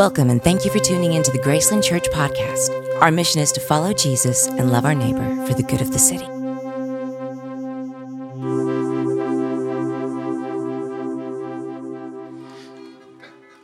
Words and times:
Welcome 0.00 0.30
and 0.30 0.42
thank 0.42 0.64
you 0.64 0.70
for 0.70 0.78
tuning 0.78 1.12
into 1.12 1.30
the 1.30 1.38
Graceland 1.38 1.84
Church 1.84 2.08
podcast. 2.08 2.70
Our 3.02 3.10
mission 3.10 3.42
is 3.42 3.52
to 3.52 3.60
follow 3.60 3.92
Jesus 3.92 4.46
and 4.46 4.72
love 4.72 4.86
our 4.86 4.94
neighbor 4.94 5.44
for 5.44 5.52
the 5.52 5.62
good 5.62 5.82
of 5.82 5.92
the 5.92 5.98
city. 5.98 6.24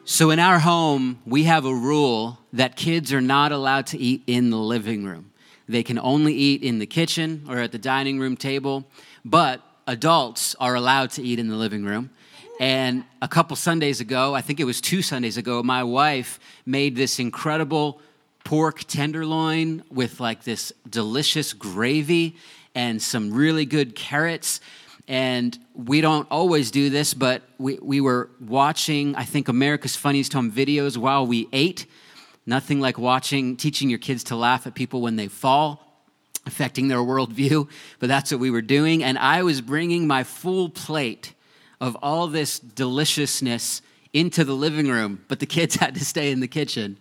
So, 0.05 0.29
in 0.29 0.39
our 0.39 0.59
home, 0.59 1.21
we 1.25 1.45
have 1.45 1.65
a 1.65 1.75
rule 1.75 2.39
that 2.53 2.77
kids 2.77 3.15
are 3.15 3.23
not 3.23 3.51
allowed 3.51 3.87
to 3.87 3.99
eat 3.99 4.23
in 4.27 4.51
the 4.51 4.59
living 4.59 5.07
room. 5.07 5.33
They 5.67 5.83
can 5.83 5.99
only 5.99 6.35
eat 6.35 6.63
in 6.63 6.81
the 6.81 6.87
kitchen 6.87 7.47
or 7.49 7.61
at 7.61 7.73
the 7.73 7.79
dining 7.79 8.21
room 8.21 8.37
table, 8.37 8.85
but 9.25 9.63
adults 9.87 10.55
are 10.61 10.75
allowed 10.75 11.13
to 11.13 11.23
eat 11.23 11.39
in 11.39 11.49
the 11.49 11.57
living 11.57 11.87
room. 11.87 12.11
And 12.59 13.05
a 13.21 13.29
couple 13.29 13.55
Sundays 13.57 14.01
ago, 14.01 14.35
I 14.35 14.41
think 14.41 14.61
it 14.61 14.65
was 14.65 14.81
two 14.81 15.03
Sundays 15.03 15.37
ago, 15.37 15.63
my 15.63 15.85
wife 15.85 16.41
made 16.65 16.97
this 16.97 17.19
incredible 17.19 18.01
pork 18.45 18.85
tenderloin 18.85 19.83
with 19.91 20.21
like 20.21 20.45
this 20.45 20.73
delicious 20.89 21.53
gravy 21.53 22.37
and 22.75 23.03
some 23.03 23.33
really 23.33 23.67
good 23.67 23.95
carrots. 23.95 24.61
And 25.07 25.57
we 25.75 26.01
don't 26.01 26.27
always 26.31 26.71
do 26.71 26.89
this, 26.89 27.13
but 27.13 27.43
we, 27.59 27.79
we 27.83 28.01
were 28.01 28.31
watching, 28.41 29.15
I 29.17 29.25
think, 29.25 29.49
America's 29.49 29.95
Funniest 29.95 30.33
Home 30.33 30.51
videos 30.51 30.97
while 30.97 31.27
we 31.27 31.49
ate. 31.53 31.87
Nothing 32.47 32.81
like 32.81 32.99
watching, 32.99 33.57
teaching 33.57 33.91
your 33.91 33.99
kids 33.99 34.25
to 34.25 34.37
laugh 34.37 34.67
at 34.67 34.75
people 34.75 35.03
when 35.03 35.17
they 35.17 35.29
fall, 35.29 36.01
affecting 36.47 36.89
their 36.89 36.99
worldview. 36.99 37.69
But 37.99 38.09
that's 38.09 38.31
what 38.31 38.41
we 38.41 38.51
were 38.51 38.63
doing. 38.63 39.05
And 39.05 39.19
I 39.19 39.43
was 39.43 39.61
bringing 39.61 40.07
my 40.07 40.25
full 40.25 40.71
plate 40.71 41.35
of 41.81 41.97
all 42.03 42.27
this 42.27 42.59
deliciousness 42.59 43.83
into 44.13 44.45
the 44.45 44.55
living 44.55 44.89
room, 44.89 45.25
but 45.29 45.41
the 45.41 45.47
kids 45.47 45.75
had 45.81 45.95
to 45.95 46.05
stay 46.05 46.31
in 46.31 46.41
the 46.41 46.49
kitchen. 46.49 46.99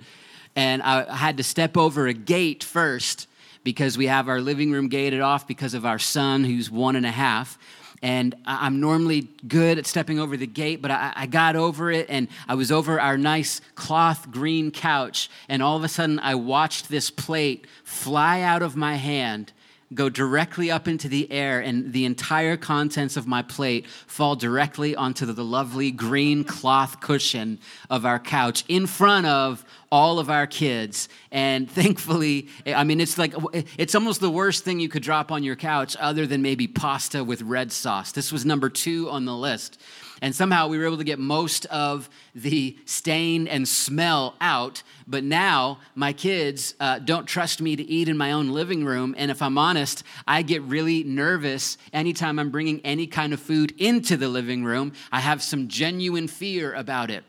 And 0.55 0.81
I 0.81 1.13
had 1.13 1.37
to 1.37 1.43
step 1.43 1.77
over 1.77 2.07
a 2.07 2.13
gate 2.13 2.63
first 2.63 3.27
because 3.63 3.97
we 3.97 4.07
have 4.07 4.29
our 4.29 4.39
living 4.39 4.71
room 4.71 4.87
gated 4.87 5.21
off 5.21 5.47
because 5.47 5.73
of 5.73 5.85
our 5.85 5.99
son 5.99 6.43
who's 6.43 6.69
one 6.69 6.95
and 6.95 7.05
a 7.05 7.11
half. 7.11 7.57
And 8.01 8.35
I'm 8.45 8.79
normally 8.79 9.29
good 9.47 9.79
at 9.79 9.87
stepping 9.87 10.19
over 10.19 10.37
the 10.37 10.45
gate, 10.47 10.81
but 10.81 10.91
I, 10.91 11.13
I, 11.15 11.25
got 11.25 11.55
over 11.55 11.91
it 11.91 12.07
and 12.09 12.27
I 12.47 12.53
was 12.53 12.71
over 12.71 12.99
our 12.99 13.17
nice 13.17 13.61
cloth 13.73 14.29
green 14.29 14.69
couch. 14.69 15.29
And 15.49 15.63
all 15.63 15.75
of 15.75 15.83
a 15.83 15.87
sudden, 15.87 16.19
I 16.19 16.35
watched 16.35 16.89
this 16.89 17.09
plate 17.09 17.65
fly 17.83 18.41
out 18.41 18.61
of 18.61 18.75
my 18.75 18.95
hand 18.95 19.53
go 19.93 20.09
directly 20.09 20.71
up 20.71 20.87
into 20.87 21.07
the 21.07 21.31
air, 21.31 21.59
and 21.59 21.93
the 21.93 22.05
entire 22.05 22.57
contents 22.57 23.17
of 23.17 23.27
my 23.27 23.41
plate 23.41 23.87
fall 24.07 24.35
directly 24.35 24.95
onto 24.95 25.25
the 25.25 25.43
lovely 25.43 25.91
green 25.91 26.43
cloth 26.43 26.99
cushion 27.01 27.59
of 27.89 28.05
our 28.05 28.19
couch 28.19 28.65
in 28.67 28.87
front 28.87 29.25
of 29.27 29.63
all 29.91 30.19
of 30.19 30.29
our 30.29 30.47
kids. 30.47 31.07
And 31.31 31.69
thankfully, 31.79 32.49
I 32.65 32.83
mean, 32.83 32.99
it's 32.99 33.17
like, 33.17 33.33
it's 33.77 33.95
almost 33.95 34.21
the 34.21 34.29
worst 34.31 34.63
thing 34.63 34.79
you 34.79 34.89
could 34.89 35.03
drop 35.03 35.31
on 35.31 35.43
your 35.43 35.55
couch 35.55 35.95
other 35.99 36.25
than 36.25 36.41
maybe 36.41 36.67
pasta 36.67 37.23
with 37.23 37.41
red 37.43 37.71
sauce. 37.71 38.11
This 38.11 38.31
was 38.31 38.45
number 38.45 38.69
two 38.69 39.09
on 39.09 39.25
the 39.25 39.35
list. 39.35 39.79
And 40.25 40.35
somehow 40.35 40.69
we 40.69 40.79
were 40.79 40.85
able 40.85 40.97
to 40.97 41.03
get 41.03 41.19
most 41.19 41.67
of 41.67 42.09
the 42.33 42.75
stain 42.85 43.47
and 43.47 43.67
smell 43.67 44.33
out. 44.41 44.81
But 45.05 45.23
now 45.23 45.81
my 45.93 46.13
kids 46.13 46.73
uh, 46.79 46.97
don't 46.97 47.27
trust 47.27 47.61
me 47.61 47.75
to 47.75 47.83
eat 47.83 48.09
in 48.09 48.17
my 48.17 48.31
own 48.31 48.49
living 48.49 48.85
room. 48.85 49.13
And 49.19 49.29
if 49.29 49.43
I'm 49.43 49.59
honest, 49.59 50.01
I 50.25 50.41
get 50.41 50.63
really 50.63 51.03
nervous 51.03 51.77
anytime 51.93 52.39
I'm 52.39 52.49
bringing 52.49 52.81
any 52.83 53.05
kind 53.05 53.33
of 53.33 53.39
food 53.39 53.75
into 53.77 54.17
the 54.17 54.27
living 54.27 54.63
room. 54.63 54.93
I 55.11 55.19
have 55.19 55.43
some 55.43 55.67
genuine 55.67 56.27
fear 56.27 56.73
about 56.73 57.11
it. 57.11 57.23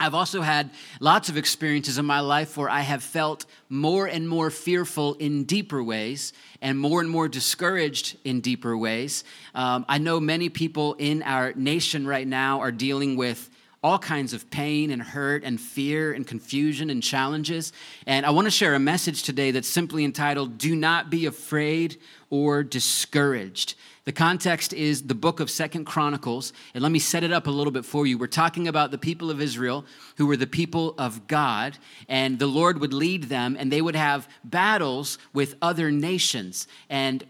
I've 0.00 0.14
also 0.14 0.40
had 0.40 0.70
lots 0.98 1.28
of 1.28 1.36
experiences 1.36 1.96
in 1.96 2.04
my 2.04 2.20
life 2.20 2.56
where 2.56 2.68
I 2.68 2.80
have 2.80 3.02
felt 3.02 3.46
more 3.68 4.06
and 4.06 4.28
more 4.28 4.50
fearful 4.50 5.14
in 5.14 5.44
deeper 5.44 5.82
ways 5.82 6.32
and 6.60 6.78
more 6.78 7.00
and 7.00 7.08
more 7.08 7.28
discouraged 7.28 8.16
in 8.24 8.40
deeper 8.40 8.76
ways. 8.76 9.22
Um, 9.54 9.84
I 9.88 9.98
know 9.98 10.18
many 10.18 10.48
people 10.48 10.94
in 10.94 11.22
our 11.22 11.52
nation 11.54 12.06
right 12.06 12.26
now 12.26 12.60
are 12.60 12.72
dealing 12.72 13.16
with 13.16 13.48
all 13.84 13.98
kinds 13.98 14.32
of 14.32 14.48
pain 14.50 14.90
and 14.90 15.02
hurt 15.02 15.42
and 15.42 15.60
fear 15.60 16.12
and 16.12 16.26
confusion 16.26 16.88
and 16.88 17.02
challenges. 17.02 17.72
And 18.06 18.24
I 18.24 18.30
want 18.30 18.46
to 18.46 18.50
share 18.50 18.74
a 18.74 18.78
message 18.78 19.24
today 19.24 19.50
that's 19.50 19.68
simply 19.68 20.04
entitled, 20.04 20.56
Do 20.56 20.76
Not 20.76 21.10
Be 21.10 21.26
Afraid 21.26 22.00
or 22.30 22.62
Discouraged. 22.62 23.74
The 24.04 24.12
context 24.12 24.72
is 24.72 25.02
the 25.02 25.14
book 25.14 25.38
of 25.38 25.48
Second 25.48 25.84
Chronicles, 25.84 26.52
and 26.74 26.82
let 26.82 26.90
me 26.90 26.98
set 26.98 27.22
it 27.22 27.32
up 27.32 27.46
a 27.46 27.50
little 27.50 27.70
bit 27.70 27.84
for 27.84 28.04
you. 28.04 28.18
We're 28.18 28.26
talking 28.26 28.66
about 28.66 28.90
the 28.90 28.98
people 28.98 29.30
of 29.30 29.40
Israel 29.40 29.84
who 30.16 30.26
were 30.26 30.36
the 30.36 30.46
people 30.48 30.96
of 30.98 31.28
God, 31.28 31.78
and 32.08 32.40
the 32.40 32.48
Lord 32.48 32.80
would 32.80 32.92
lead 32.92 33.24
them, 33.24 33.56
and 33.56 33.70
they 33.70 33.80
would 33.80 33.94
have 33.94 34.28
battles 34.42 35.18
with 35.32 35.54
other 35.62 35.92
nations. 35.92 36.66
And 36.90 37.24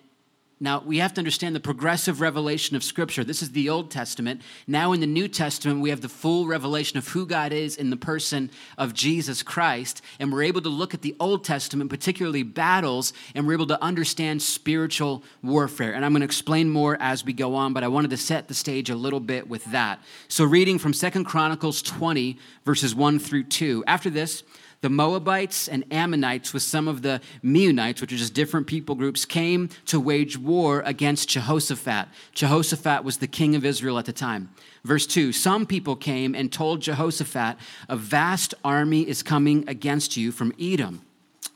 now, 0.62 0.80
we 0.86 0.98
have 0.98 1.12
to 1.14 1.20
understand 1.20 1.56
the 1.56 1.60
progressive 1.60 2.20
revelation 2.20 2.76
of 2.76 2.84
Scripture. 2.84 3.24
This 3.24 3.42
is 3.42 3.50
the 3.50 3.68
Old 3.68 3.90
Testament. 3.90 4.42
Now, 4.68 4.92
in 4.92 5.00
the 5.00 5.08
New 5.08 5.26
Testament, 5.26 5.80
we 5.80 5.90
have 5.90 6.02
the 6.02 6.08
full 6.08 6.46
revelation 6.46 6.98
of 6.98 7.08
who 7.08 7.26
God 7.26 7.52
is 7.52 7.74
in 7.74 7.90
the 7.90 7.96
person 7.96 8.48
of 8.78 8.94
Jesus 8.94 9.42
Christ. 9.42 10.02
And 10.20 10.32
we're 10.32 10.44
able 10.44 10.60
to 10.60 10.68
look 10.68 10.94
at 10.94 11.02
the 11.02 11.16
Old 11.18 11.44
Testament, 11.44 11.90
particularly 11.90 12.44
battles, 12.44 13.12
and 13.34 13.44
we're 13.44 13.54
able 13.54 13.66
to 13.66 13.82
understand 13.82 14.40
spiritual 14.40 15.24
warfare. 15.42 15.94
And 15.94 16.04
I'm 16.04 16.12
going 16.12 16.20
to 16.20 16.26
explain 16.26 16.70
more 16.70 16.96
as 17.00 17.24
we 17.24 17.32
go 17.32 17.56
on, 17.56 17.72
but 17.72 17.82
I 17.82 17.88
wanted 17.88 18.10
to 18.10 18.16
set 18.16 18.46
the 18.46 18.54
stage 18.54 18.88
a 18.88 18.94
little 18.94 19.18
bit 19.18 19.48
with 19.48 19.64
that. 19.72 19.98
So, 20.28 20.44
reading 20.44 20.78
from 20.78 20.92
Second 20.94 21.24
Chronicles 21.24 21.82
20, 21.82 22.38
verses 22.64 22.94
1 22.94 23.18
through 23.18 23.44
2. 23.44 23.82
After 23.88 24.10
this, 24.10 24.44
the 24.82 24.90
Moabites 24.90 25.68
and 25.68 25.84
Ammonites, 25.90 26.52
with 26.52 26.62
some 26.62 26.88
of 26.88 27.02
the 27.02 27.20
Meunites, 27.42 28.00
which 28.00 28.12
are 28.12 28.16
just 28.16 28.34
different 28.34 28.66
people 28.66 28.94
groups, 28.94 29.24
came 29.24 29.70
to 29.86 29.98
wage 29.98 30.36
war 30.36 30.82
against 30.84 31.28
Jehoshaphat. 31.30 32.08
Jehoshaphat 32.34 33.04
was 33.04 33.18
the 33.18 33.28
king 33.28 33.54
of 33.54 33.64
Israel 33.64 33.98
at 33.98 34.04
the 34.04 34.12
time. 34.12 34.50
Verse 34.84 35.06
2 35.06 35.32
Some 35.32 35.66
people 35.66 35.96
came 35.96 36.34
and 36.34 36.52
told 36.52 36.82
Jehoshaphat, 36.82 37.56
A 37.88 37.96
vast 37.96 38.54
army 38.64 39.08
is 39.08 39.22
coming 39.22 39.64
against 39.68 40.16
you 40.16 40.32
from 40.32 40.52
Edom 40.60 41.02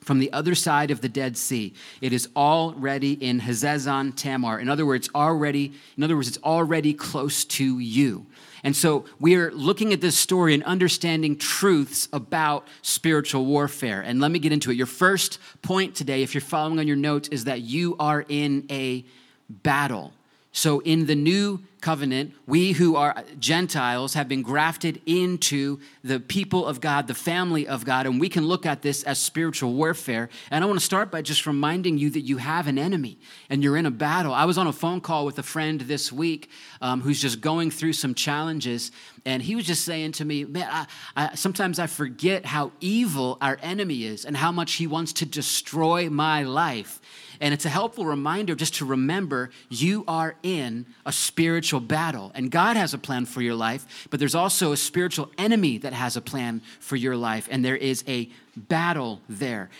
from 0.06 0.20
the 0.20 0.32
other 0.32 0.54
side 0.54 0.92
of 0.92 1.00
the 1.00 1.08
Dead 1.08 1.36
Sea. 1.36 1.74
It 2.00 2.12
is 2.12 2.28
already 2.36 3.14
in 3.14 3.40
Hazezon 3.40 4.14
Tamar. 4.14 4.60
In 4.60 4.68
other 4.68 4.86
words, 4.86 5.10
already, 5.16 5.72
in 5.96 6.04
other 6.04 6.14
words, 6.14 6.28
it's 6.28 6.38
already 6.44 6.94
close 6.94 7.44
to 7.44 7.80
you. 7.80 8.24
And 8.66 8.74
so 8.74 9.04
we 9.20 9.36
are 9.36 9.52
looking 9.52 9.92
at 9.92 10.00
this 10.00 10.18
story 10.18 10.52
and 10.52 10.64
understanding 10.64 11.36
truths 11.38 12.08
about 12.12 12.66
spiritual 12.82 13.46
warfare. 13.46 14.00
And 14.00 14.20
let 14.20 14.32
me 14.32 14.40
get 14.40 14.50
into 14.50 14.72
it. 14.72 14.74
Your 14.74 14.88
first 14.88 15.38
point 15.62 15.94
today, 15.94 16.24
if 16.24 16.34
you're 16.34 16.40
following 16.40 16.80
on 16.80 16.88
your 16.88 16.96
notes, 16.96 17.28
is 17.28 17.44
that 17.44 17.60
you 17.60 17.94
are 18.00 18.26
in 18.28 18.66
a 18.68 19.04
battle. 19.48 20.12
So 20.56 20.80
in 20.80 21.04
the 21.04 21.14
new 21.14 21.60
covenant, 21.82 22.32
we 22.46 22.72
who 22.72 22.96
are 22.96 23.22
Gentiles 23.38 24.14
have 24.14 24.26
been 24.26 24.40
grafted 24.40 25.02
into 25.04 25.80
the 26.02 26.18
people 26.18 26.64
of 26.64 26.80
God, 26.80 27.08
the 27.08 27.14
family 27.14 27.68
of 27.68 27.84
God, 27.84 28.06
and 28.06 28.18
we 28.18 28.30
can 28.30 28.46
look 28.46 28.64
at 28.64 28.80
this 28.80 29.02
as 29.02 29.18
spiritual 29.18 29.74
warfare. 29.74 30.30
And 30.50 30.64
I 30.64 30.66
want 30.66 30.80
to 30.80 30.84
start 30.84 31.10
by 31.10 31.20
just 31.20 31.46
reminding 31.46 31.98
you 31.98 32.08
that 32.08 32.22
you 32.22 32.38
have 32.38 32.68
an 32.68 32.78
enemy 32.78 33.18
and 33.50 33.62
you're 33.62 33.76
in 33.76 33.84
a 33.84 33.90
battle. 33.90 34.32
I 34.32 34.46
was 34.46 34.56
on 34.56 34.66
a 34.66 34.72
phone 34.72 35.02
call 35.02 35.26
with 35.26 35.38
a 35.38 35.42
friend 35.42 35.82
this 35.82 36.10
week 36.10 36.48
um, 36.80 37.02
who's 37.02 37.20
just 37.20 37.42
going 37.42 37.70
through 37.70 37.92
some 37.92 38.14
challenges, 38.14 38.92
and 39.26 39.42
he 39.42 39.56
was 39.56 39.66
just 39.66 39.84
saying 39.84 40.12
to 40.12 40.24
me, 40.24 40.46
Man, 40.46 40.68
I, 40.70 40.86
I, 41.14 41.34
sometimes 41.34 41.78
I 41.78 41.86
forget 41.86 42.46
how 42.46 42.72
evil 42.80 43.36
our 43.42 43.58
enemy 43.60 44.04
is 44.04 44.24
and 44.24 44.34
how 44.34 44.52
much 44.52 44.72
he 44.72 44.86
wants 44.86 45.12
to 45.12 45.26
destroy 45.26 46.08
my 46.08 46.44
life. 46.44 46.98
And 47.40 47.52
it's 47.52 47.64
a 47.64 47.70
helpful 47.70 48.06
reminder 48.06 48.54
just 48.54 48.74
to 48.76 48.84
remember 48.84 49.50
you 49.68 50.04
are 50.08 50.36
in 50.42 50.86
a 51.04 51.12
spiritual 51.12 51.80
battle. 51.80 52.32
And 52.34 52.50
God 52.50 52.76
has 52.76 52.94
a 52.94 52.98
plan 52.98 53.26
for 53.26 53.42
your 53.42 53.54
life, 53.54 54.08
but 54.10 54.20
there's 54.20 54.34
also 54.34 54.72
a 54.72 54.76
spiritual 54.76 55.30
enemy 55.38 55.78
that 55.78 55.92
has 55.92 56.16
a 56.16 56.20
plan 56.20 56.62
for 56.80 56.96
your 56.96 57.16
life. 57.16 57.48
And 57.50 57.64
there 57.64 57.76
is 57.76 58.04
a 58.08 58.28
battle 58.56 59.20
there. 59.28 59.70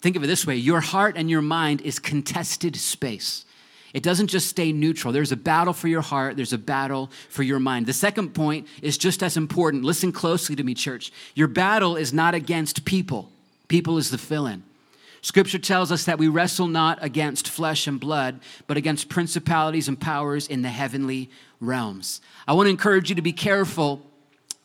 Think 0.00 0.16
of 0.16 0.24
it 0.24 0.26
this 0.26 0.46
way 0.46 0.56
your 0.56 0.80
heart 0.80 1.16
and 1.16 1.30
your 1.30 1.42
mind 1.42 1.80
is 1.82 1.98
contested 1.98 2.76
space. 2.76 3.44
It 3.94 4.02
doesn't 4.02 4.26
just 4.26 4.48
stay 4.48 4.70
neutral. 4.72 5.12
There's 5.12 5.32
a 5.32 5.36
battle 5.36 5.72
for 5.72 5.88
your 5.88 6.02
heart, 6.02 6.36
there's 6.36 6.52
a 6.52 6.58
battle 6.58 7.10
for 7.28 7.42
your 7.42 7.58
mind. 7.58 7.86
The 7.86 7.92
second 7.92 8.34
point 8.34 8.66
is 8.82 8.98
just 8.98 9.22
as 9.22 9.36
important. 9.36 9.84
Listen 9.84 10.12
closely 10.12 10.56
to 10.56 10.62
me, 10.62 10.74
church. 10.74 11.10
Your 11.34 11.48
battle 11.48 11.96
is 11.96 12.12
not 12.12 12.34
against 12.34 12.84
people, 12.84 13.30
people 13.68 13.98
is 13.98 14.10
the 14.10 14.18
fill 14.18 14.46
in. 14.46 14.62
Scripture 15.22 15.58
tells 15.58 15.90
us 15.90 16.04
that 16.04 16.18
we 16.18 16.28
wrestle 16.28 16.68
not 16.68 16.98
against 17.02 17.48
flesh 17.48 17.86
and 17.86 17.98
blood, 17.98 18.40
but 18.66 18.76
against 18.76 19.08
principalities 19.08 19.88
and 19.88 20.00
powers 20.00 20.46
in 20.46 20.62
the 20.62 20.68
heavenly 20.68 21.30
realms. 21.60 22.20
I 22.46 22.52
want 22.52 22.66
to 22.66 22.70
encourage 22.70 23.08
you 23.08 23.16
to 23.16 23.22
be 23.22 23.32
careful 23.32 24.02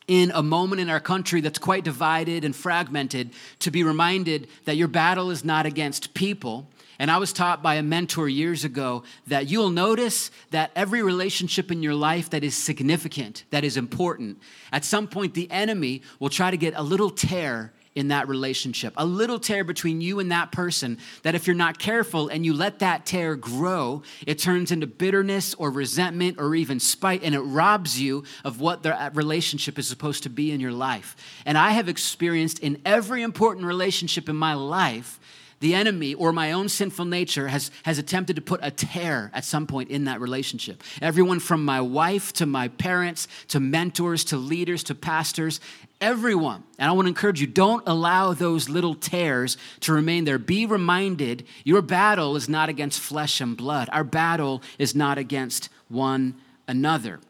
in 0.06 0.30
a 0.34 0.42
moment 0.42 0.80
in 0.80 0.90
our 0.90 1.00
country 1.00 1.40
that's 1.40 1.58
quite 1.58 1.82
divided 1.82 2.44
and 2.44 2.54
fragmented 2.54 3.30
to 3.60 3.70
be 3.70 3.82
reminded 3.82 4.48
that 4.66 4.76
your 4.76 4.88
battle 4.88 5.30
is 5.30 5.44
not 5.44 5.66
against 5.66 6.14
people 6.14 6.68
And 6.98 7.10
I 7.10 7.18
was 7.18 7.32
taught 7.32 7.62
by 7.62 7.74
a 7.74 7.82
mentor 7.82 8.28
years 8.28 8.64
ago 8.64 9.02
that 9.26 9.50
you'll 9.50 9.70
notice 9.70 10.30
that 10.50 10.70
every 10.76 11.02
relationship 11.02 11.70
in 11.70 11.82
your 11.82 11.94
life 11.94 12.30
that 12.30 12.44
is 12.44 12.56
significant, 12.56 13.44
that 13.50 13.64
is 13.64 13.76
important, 13.76 14.38
at 14.72 14.84
some 14.84 15.08
point 15.08 15.34
the 15.34 15.50
enemy 15.50 16.00
will 16.18 16.28
try 16.28 16.50
to 16.50 16.56
get 16.56 16.74
a 16.76 16.82
little 16.82 17.10
tear 17.10 17.72
in 17.94 18.08
that 18.08 18.28
relationship, 18.28 18.92
a 18.96 19.06
little 19.06 19.38
tear 19.38 19.62
between 19.62 20.00
you 20.00 20.18
and 20.18 20.32
that 20.32 20.50
person 20.50 20.98
that 21.22 21.34
if 21.34 21.46
you're 21.46 21.54
not 21.54 21.78
careful 21.78 22.28
and 22.28 22.44
you 22.44 22.52
let 22.52 22.80
that 22.80 23.06
tear 23.06 23.36
grow, 23.36 24.02
it 24.26 24.38
turns 24.38 24.72
into 24.72 24.86
bitterness 24.86 25.54
or 25.54 25.70
resentment 25.70 26.38
or 26.38 26.54
even 26.54 26.80
spite, 26.80 27.22
and 27.22 27.34
it 27.34 27.40
robs 27.40 28.00
you 28.00 28.24
of 28.44 28.60
what 28.60 28.82
that 28.82 29.00
uh, 29.00 29.10
relationship 29.14 29.78
is 29.78 29.86
supposed 29.86 30.24
to 30.24 30.30
be 30.30 30.50
in 30.50 30.60
your 30.60 30.72
life. 30.72 31.16
And 31.46 31.56
I 31.56 31.70
have 31.70 31.88
experienced 31.88 32.58
in 32.58 32.80
every 32.84 33.22
important 33.22 33.66
relationship 33.66 34.28
in 34.28 34.36
my 34.36 34.54
life 34.54 35.20
the 35.60 35.74
enemy 35.74 36.14
or 36.14 36.32
my 36.32 36.52
own 36.52 36.68
sinful 36.68 37.04
nature 37.04 37.48
has, 37.48 37.70
has 37.84 37.98
attempted 37.98 38.36
to 38.36 38.42
put 38.42 38.60
a 38.62 38.70
tear 38.70 39.30
at 39.34 39.44
some 39.44 39.66
point 39.66 39.90
in 39.90 40.04
that 40.04 40.20
relationship. 40.20 40.82
Everyone 41.00 41.40
from 41.40 41.64
my 41.64 41.80
wife 41.80 42.32
to 42.34 42.46
my 42.46 42.68
parents 42.68 43.28
to 43.48 43.60
mentors 43.60 44.24
to 44.24 44.36
leaders 44.36 44.82
to 44.84 44.94
pastors, 44.94 45.60
everyone. 46.00 46.62
And 46.78 46.88
I 46.88 46.92
want 46.92 47.06
to 47.06 47.08
encourage 47.08 47.40
you 47.40 47.46
don't 47.46 47.82
allow 47.86 48.32
those 48.32 48.68
little 48.68 48.94
tears 48.94 49.56
to 49.80 49.92
remain 49.92 50.24
there. 50.24 50.38
Be 50.38 50.66
reminded 50.66 51.46
your 51.64 51.82
battle 51.82 52.36
is 52.36 52.48
not 52.48 52.68
against 52.68 53.00
flesh 53.00 53.40
and 53.40 53.56
blood, 53.56 53.88
our 53.92 54.04
battle 54.04 54.62
is 54.78 54.94
not 54.94 55.18
against 55.18 55.68
one 55.88 56.34
another. 56.68 57.20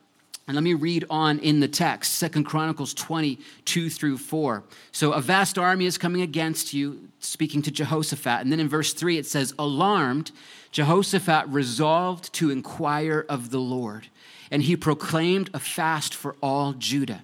And 0.46 0.54
let 0.54 0.62
me 0.62 0.74
read 0.74 1.06
on 1.08 1.38
in 1.38 1.60
the 1.60 1.68
text, 1.68 2.14
Second 2.14 2.44
Chronicles 2.44 2.92
22 2.92 3.88
through 3.88 4.18
4. 4.18 4.62
So 4.92 5.12
a 5.12 5.20
vast 5.20 5.56
army 5.56 5.86
is 5.86 5.96
coming 5.96 6.20
against 6.20 6.74
you, 6.74 7.08
speaking 7.18 7.62
to 7.62 7.70
Jehoshaphat. 7.70 8.42
And 8.42 8.52
then 8.52 8.60
in 8.60 8.68
verse 8.68 8.92
3, 8.92 9.16
it 9.16 9.26
says, 9.26 9.54
Alarmed, 9.58 10.32
Jehoshaphat 10.70 11.48
resolved 11.48 12.32
to 12.34 12.50
inquire 12.50 13.24
of 13.28 13.50
the 13.50 13.60
Lord, 13.60 14.08
and 14.50 14.62
he 14.62 14.76
proclaimed 14.76 15.48
a 15.54 15.60
fast 15.60 16.14
for 16.14 16.36
all 16.42 16.74
Judah. 16.74 17.22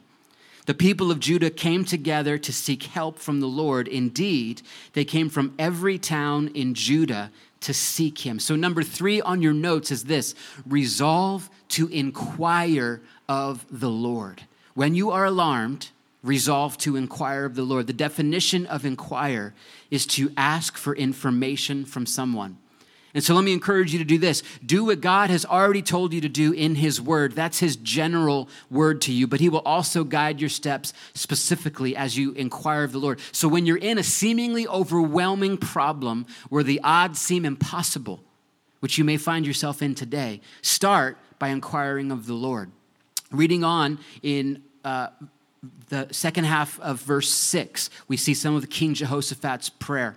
The 0.71 0.75
people 0.75 1.11
of 1.11 1.19
Judah 1.19 1.51
came 1.51 1.85
together 1.85 2.39
to 2.39 2.53
seek 2.53 2.85
help 2.85 3.19
from 3.19 3.41
the 3.41 3.49
Lord. 3.49 3.89
Indeed, 3.89 4.63
they 4.93 5.05
came 5.05 5.29
from 5.29 5.53
every 5.59 5.99
town 5.99 6.47
in 6.55 6.75
Judah 6.75 7.33
to 7.63 7.75
seek 7.75 8.21
him. 8.25 8.39
So, 8.39 8.55
number 8.55 8.85
three 8.85 9.21
on 9.21 9.43
your 9.43 9.53
notes 9.53 9.91
is 9.91 10.05
this 10.05 10.33
resolve 10.65 11.51
to 11.71 11.89
inquire 11.89 13.03
of 13.29 13.67
the 13.69 13.91
Lord. 13.91 14.43
When 14.75 14.95
you 14.95 15.11
are 15.11 15.25
alarmed, 15.25 15.91
resolve 16.23 16.79
to 16.79 16.95
inquire 16.95 17.47
of 17.47 17.57
the 17.57 17.65
Lord. 17.65 17.89
The 17.89 17.93
definition 17.93 18.65
of 18.67 18.85
inquire 18.85 19.55
is 19.91 20.07
to 20.07 20.33
ask 20.37 20.77
for 20.77 20.95
information 20.95 21.85
from 21.85 22.07
someone. 22.07 22.59
And 23.13 23.25
so 23.25 23.35
let 23.35 23.45
me 23.45 23.53
encourage 23.53 23.93
you 23.93 23.99
to 23.99 24.05
do 24.05 24.19
this. 24.19 24.43
Do 24.65 24.85
what 24.85 25.01
God 25.01 25.31
has 25.31 25.45
already 25.45 25.83
told 25.83 26.13
you 26.13 26.21
to 26.21 26.29
do 26.29 26.53
in 26.53 26.77
His 26.77 27.01
Word. 27.01 27.33
That's 27.33 27.59
His 27.59 27.77
general 27.77 28.49
word 28.71 29.01
to 29.03 29.13
you, 29.13 29.27
but 29.27 29.41
He 29.41 29.49
will 29.49 29.61
also 29.61 30.05
guide 30.05 30.41
your 30.41 30.51
steps 30.51 30.93
specifically 31.15 31.97
as 31.97 32.17
you 32.17 32.33
inquire 32.33 32.85
of 32.85 32.93
the 32.93 32.99
Lord. 32.99 33.19
So 33.33 33.49
when 33.49 33.67
you're 33.67 33.77
in 33.77 33.99
a 33.99 34.05
seemingly 34.05 34.67
overwhelming 34.69 35.57
problem 35.57 36.27
where 36.51 36.63
the 36.63 36.81
odds 36.85 37.21
seem 37.21 37.45
impossible, 37.45 38.23
which 38.79 38.97
you 38.97 39.05
may 39.05 39.17
find 39.17 39.45
yourself 39.45 39.83
in 39.83 39.95
today, 39.95 40.41
start 40.63 41.19
by 41.39 41.49
inquiring 41.49 42.13
of 42.13 42.27
the 42.27 42.35
Lord. 42.35 42.71
Reading 43.33 43.65
on 43.65 43.99
in 44.23 44.63
uh, 44.85 45.09
the 45.89 46.09
second 46.13 46.45
half 46.45 46.79
of 46.81 47.01
verse 47.01 47.29
6, 47.31 47.91
we 48.09 48.17
see 48.17 48.35
some 48.35 48.55
of 48.55 48.69
King 48.71 48.95
Jehoshaphat's 48.95 49.69
prayer. 49.69 50.17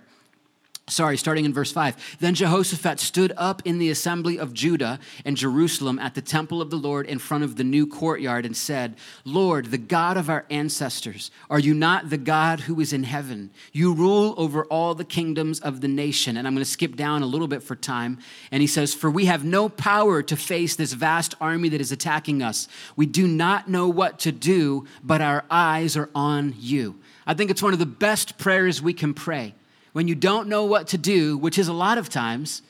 Sorry, 0.86 1.16
starting 1.16 1.46
in 1.46 1.54
verse 1.54 1.72
5. 1.72 2.18
Then 2.20 2.34
Jehoshaphat 2.34 3.00
stood 3.00 3.32
up 3.38 3.62
in 3.64 3.78
the 3.78 3.88
assembly 3.88 4.38
of 4.38 4.52
Judah 4.52 4.98
and 5.24 5.34
Jerusalem 5.34 5.98
at 5.98 6.14
the 6.14 6.20
temple 6.20 6.60
of 6.60 6.68
the 6.68 6.76
Lord 6.76 7.06
in 7.06 7.18
front 7.18 7.42
of 7.42 7.56
the 7.56 7.64
new 7.64 7.86
courtyard 7.86 8.44
and 8.44 8.54
said, 8.54 8.96
Lord, 9.24 9.66
the 9.66 9.78
God 9.78 10.18
of 10.18 10.28
our 10.28 10.44
ancestors, 10.50 11.30
are 11.48 11.58
you 11.58 11.72
not 11.72 12.10
the 12.10 12.18
God 12.18 12.60
who 12.60 12.80
is 12.80 12.92
in 12.92 13.04
heaven? 13.04 13.50
You 13.72 13.94
rule 13.94 14.34
over 14.36 14.66
all 14.66 14.94
the 14.94 15.06
kingdoms 15.06 15.58
of 15.58 15.80
the 15.80 15.88
nation. 15.88 16.36
And 16.36 16.46
I'm 16.46 16.52
going 16.52 16.62
to 16.62 16.70
skip 16.70 16.96
down 16.96 17.22
a 17.22 17.26
little 17.26 17.48
bit 17.48 17.62
for 17.62 17.76
time. 17.76 18.18
And 18.50 18.60
he 18.60 18.66
says, 18.66 18.92
For 18.92 19.10
we 19.10 19.24
have 19.24 19.42
no 19.42 19.70
power 19.70 20.22
to 20.22 20.36
face 20.36 20.76
this 20.76 20.92
vast 20.92 21.34
army 21.40 21.70
that 21.70 21.80
is 21.80 21.92
attacking 21.92 22.42
us. 22.42 22.68
We 22.94 23.06
do 23.06 23.26
not 23.26 23.70
know 23.70 23.88
what 23.88 24.18
to 24.20 24.32
do, 24.32 24.84
but 25.02 25.22
our 25.22 25.46
eyes 25.50 25.96
are 25.96 26.10
on 26.14 26.54
you. 26.58 27.00
I 27.26 27.32
think 27.32 27.50
it's 27.50 27.62
one 27.62 27.72
of 27.72 27.78
the 27.78 27.86
best 27.86 28.36
prayers 28.36 28.82
we 28.82 28.92
can 28.92 29.14
pray 29.14 29.54
when 29.94 30.08
you 30.08 30.16
don't 30.16 30.48
know 30.48 30.64
what 30.64 30.88
to 30.88 30.98
do, 30.98 31.38
which 31.38 31.56
is 31.56 31.68
a 31.68 31.72
lot 31.72 31.98
of 31.98 32.08
times, 32.08 32.62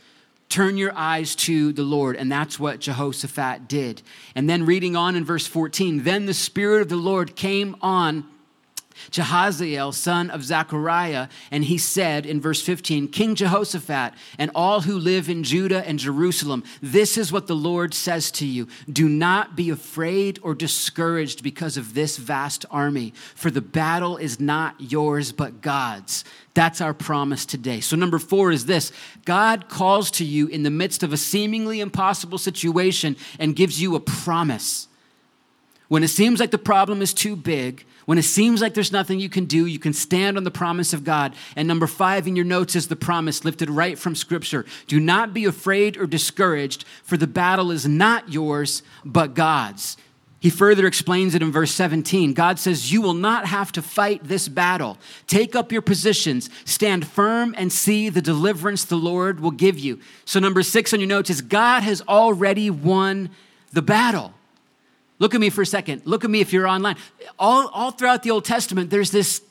turn 0.50 0.76
your 0.76 0.92
eyes 0.94 1.34
to 1.34 1.72
the 1.72 1.82
Lord. 1.82 2.16
And 2.16 2.30
that's 2.30 2.60
what 2.60 2.80
Jehoshaphat 2.80 3.66
did. 3.66 4.02
And 4.34 4.48
then 4.48 4.66
reading 4.66 4.94
on 4.94 5.16
in 5.16 5.24
verse 5.24 5.46
14, 5.46 6.02
then 6.04 6.26
the 6.26 6.34
Spirit 6.34 6.82
of 6.82 6.90
the 6.90 6.96
Lord 6.96 7.34
came 7.34 7.76
on 7.80 8.28
Jahaziel, 9.10 9.92
son 9.92 10.30
of 10.30 10.44
Zechariah, 10.44 11.28
and 11.50 11.64
he 11.64 11.78
said 11.78 12.26
in 12.26 12.40
verse 12.40 12.62
15, 12.62 13.08
King 13.08 13.34
Jehoshaphat 13.34 14.14
and 14.38 14.50
all 14.54 14.82
who 14.82 14.98
live 14.98 15.28
in 15.28 15.44
Judah 15.44 15.86
and 15.86 15.98
Jerusalem, 15.98 16.64
this 16.82 17.16
is 17.18 17.32
what 17.32 17.46
the 17.46 17.56
Lord 17.56 17.94
says 17.94 18.30
to 18.32 18.46
you 18.46 18.68
Do 18.90 19.08
not 19.08 19.56
be 19.56 19.70
afraid 19.70 20.38
or 20.42 20.54
discouraged 20.54 21.42
because 21.42 21.76
of 21.76 21.94
this 21.94 22.16
vast 22.16 22.64
army, 22.70 23.12
for 23.34 23.50
the 23.50 23.60
battle 23.60 24.16
is 24.16 24.40
not 24.40 24.74
yours 24.78 25.32
but 25.32 25.60
God's. 25.60 26.24
That's 26.54 26.80
our 26.80 26.94
promise 26.94 27.44
today. 27.44 27.80
So, 27.80 27.96
number 27.96 28.18
four 28.18 28.52
is 28.52 28.66
this 28.66 28.92
God 29.24 29.68
calls 29.68 30.10
to 30.12 30.24
you 30.24 30.46
in 30.46 30.62
the 30.62 30.70
midst 30.70 31.02
of 31.02 31.12
a 31.12 31.16
seemingly 31.16 31.80
impossible 31.80 32.38
situation 32.38 33.16
and 33.38 33.56
gives 33.56 33.80
you 33.80 33.96
a 33.96 34.00
promise. 34.00 34.88
When 35.88 36.02
it 36.02 36.08
seems 36.08 36.40
like 36.40 36.50
the 36.50 36.58
problem 36.58 37.02
is 37.02 37.12
too 37.12 37.36
big, 37.36 37.84
when 38.06 38.18
it 38.18 38.22
seems 38.22 38.60
like 38.60 38.74
there's 38.74 38.92
nothing 38.92 39.20
you 39.20 39.28
can 39.28 39.46
do, 39.46 39.66
you 39.66 39.78
can 39.78 39.92
stand 39.92 40.36
on 40.36 40.44
the 40.44 40.50
promise 40.50 40.92
of 40.92 41.04
God. 41.04 41.34
And 41.56 41.66
number 41.66 41.86
five 41.86 42.26
in 42.26 42.36
your 42.36 42.44
notes 42.44 42.76
is 42.76 42.88
the 42.88 42.96
promise 42.96 43.44
lifted 43.44 43.70
right 43.70 43.98
from 43.98 44.14
Scripture. 44.14 44.66
Do 44.86 45.00
not 45.00 45.32
be 45.32 45.44
afraid 45.44 45.96
or 45.96 46.06
discouraged, 46.06 46.84
for 47.02 47.16
the 47.16 47.26
battle 47.26 47.70
is 47.70 47.86
not 47.86 48.30
yours, 48.30 48.82
but 49.04 49.34
God's. 49.34 49.96
He 50.44 50.50
further 50.50 50.86
explains 50.86 51.34
it 51.34 51.40
in 51.40 51.50
verse 51.50 51.72
17. 51.72 52.34
God 52.34 52.58
says, 52.58 52.92
You 52.92 53.00
will 53.00 53.14
not 53.14 53.46
have 53.46 53.72
to 53.72 53.80
fight 53.80 54.24
this 54.24 54.46
battle. 54.46 54.98
Take 55.26 55.56
up 55.56 55.72
your 55.72 55.80
positions, 55.80 56.50
stand 56.66 57.06
firm, 57.06 57.54
and 57.56 57.72
see 57.72 58.10
the 58.10 58.20
deliverance 58.20 58.84
the 58.84 58.96
Lord 58.96 59.40
will 59.40 59.50
give 59.50 59.78
you. 59.78 60.00
So, 60.26 60.38
number 60.40 60.62
six 60.62 60.92
on 60.92 61.00
your 61.00 61.08
notes 61.08 61.30
is 61.30 61.40
God 61.40 61.82
has 61.82 62.02
already 62.02 62.68
won 62.68 63.30
the 63.72 63.80
battle. 63.80 64.34
Look 65.18 65.34
at 65.34 65.40
me 65.40 65.50
for 65.50 65.62
a 65.62 65.66
second. 65.66 66.02
Look 66.04 66.24
at 66.24 66.30
me 66.30 66.40
if 66.40 66.52
you're 66.52 66.66
online. 66.66 66.96
All, 67.38 67.68
all 67.68 67.90
throughout 67.92 68.22
the 68.22 68.30
Old 68.30 68.44
Testament, 68.44 68.90
there's 68.90 69.10
this 69.10 69.42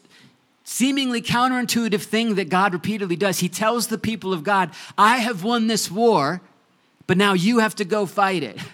seemingly 0.64 1.22
counterintuitive 1.22 2.02
thing 2.02 2.36
that 2.36 2.50
God 2.50 2.74
repeatedly 2.74 3.16
does. 3.16 3.40
He 3.40 3.50
tells 3.50 3.88
the 3.88 3.98
people 3.98 4.34
of 4.34 4.44
God, 4.44 4.72
I 4.98 5.18
have 5.18 5.44
won 5.44 5.68
this 5.68 5.90
war, 5.90 6.42
but 7.08 7.18
now 7.18 7.34
you 7.34 7.60
have 7.60 7.76
to 7.76 7.86
go 7.86 8.06
fight 8.06 8.44
it. 8.44 8.58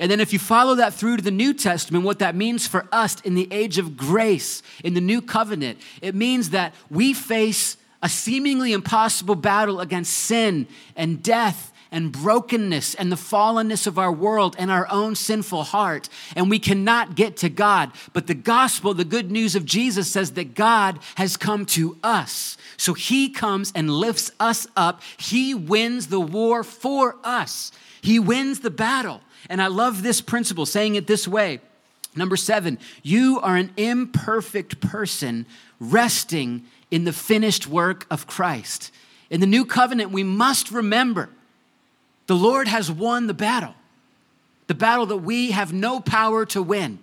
And 0.00 0.10
then, 0.10 0.18
if 0.18 0.32
you 0.32 0.40
follow 0.40 0.74
that 0.74 0.92
through 0.92 1.18
to 1.18 1.22
the 1.22 1.30
New 1.30 1.54
Testament, 1.54 2.04
what 2.04 2.18
that 2.18 2.34
means 2.34 2.66
for 2.66 2.88
us 2.90 3.20
in 3.20 3.36
the 3.36 3.46
age 3.52 3.78
of 3.78 3.96
grace, 3.96 4.60
in 4.82 4.94
the 4.94 5.00
new 5.00 5.22
covenant, 5.22 5.78
it 6.02 6.16
means 6.16 6.50
that 6.50 6.74
we 6.90 7.12
face 7.12 7.76
a 8.02 8.08
seemingly 8.08 8.72
impossible 8.72 9.36
battle 9.36 9.80
against 9.80 10.12
sin 10.12 10.66
and 10.96 11.22
death 11.22 11.72
and 11.94 12.10
brokenness 12.10 12.94
and 12.96 13.10
the 13.10 13.16
fallenness 13.16 13.86
of 13.86 13.98
our 13.98 14.12
world 14.12 14.56
and 14.58 14.70
our 14.70 14.86
own 14.90 15.14
sinful 15.14 15.62
heart. 15.62 16.08
And 16.34 16.50
we 16.50 16.58
cannot 16.58 17.14
get 17.14 17.36
to 17.38 17.48
God. 17.48 17.92
But 18.12 18.26
the 18.26 18.34
gospel, 18.34 18.92
the 18.92 19.04
good 19.04 19.30
news 19.30 19.54
of 19.54 19.64
Jesus 19.64 20.10
says 20.10 20.32
that 20.32 20.54
God 20.54 20.98
has 21.14 21.36
come 21.36 21.64
to 21.66 21.96
us. 22.02 22.58
So 22.76 22.94
he 22.94 23.30
comes 23.30 23.72
and 23.76 23.88
lifts 23.88 24.32
us 24.40 24.66
up. 24.76 25.02
He 25.16 25.54
wins 25.54 26.08
the 26.08 26.20
war 26.20 26.64
for 26.64 27.16
us. 27.22 27.70
He 28.02 28.18
wins 28.18 28.60
the 28.60 28.70
battle. 28.70 29.20
And 29.48 29.62
I 29.62 29.68
love 29.68 30.02
this 30.02 30.20
principle, 30.20 30.66
saying 30.66 30.96
it 30.96 31.06
this 31.06 31.28
way. 31.28 31.60
Number 32.16 32.36
seven, 32.36 32.78
you 33.02 33.40
are 33.40 33.56
an 33.56 33.72
imperfect 33.76 34.80
person 34.80 35.46
resting 35.78 36.64
in 36.90 37.04
the 37.04 37.12
finished 37.12 37.68
work 37.68 38.06
of 38.10 38.26
Christ. 38.26 38.92
In 39.30 39.40
the 39.40 39.46
new 39.46 39.64
covenant, 39.64 40.10
we 40.10 40.22
must 40.22 40.70
remember 40.70 41.30
the 42.26 42.36
Lord 42.36 42.68
has 42.68 42.90
won 42.90 43.26
the 43.26 43.34
battle, 43.34 43.74
the 44.66 44.74
battle 44.74 45.06
that 45.06 45.18
we 45.18 45.50
have 45.50 45.72
no 45.72 46.00
power 46.00 46.46
to 46.46 46.62
win. 46.62 46.98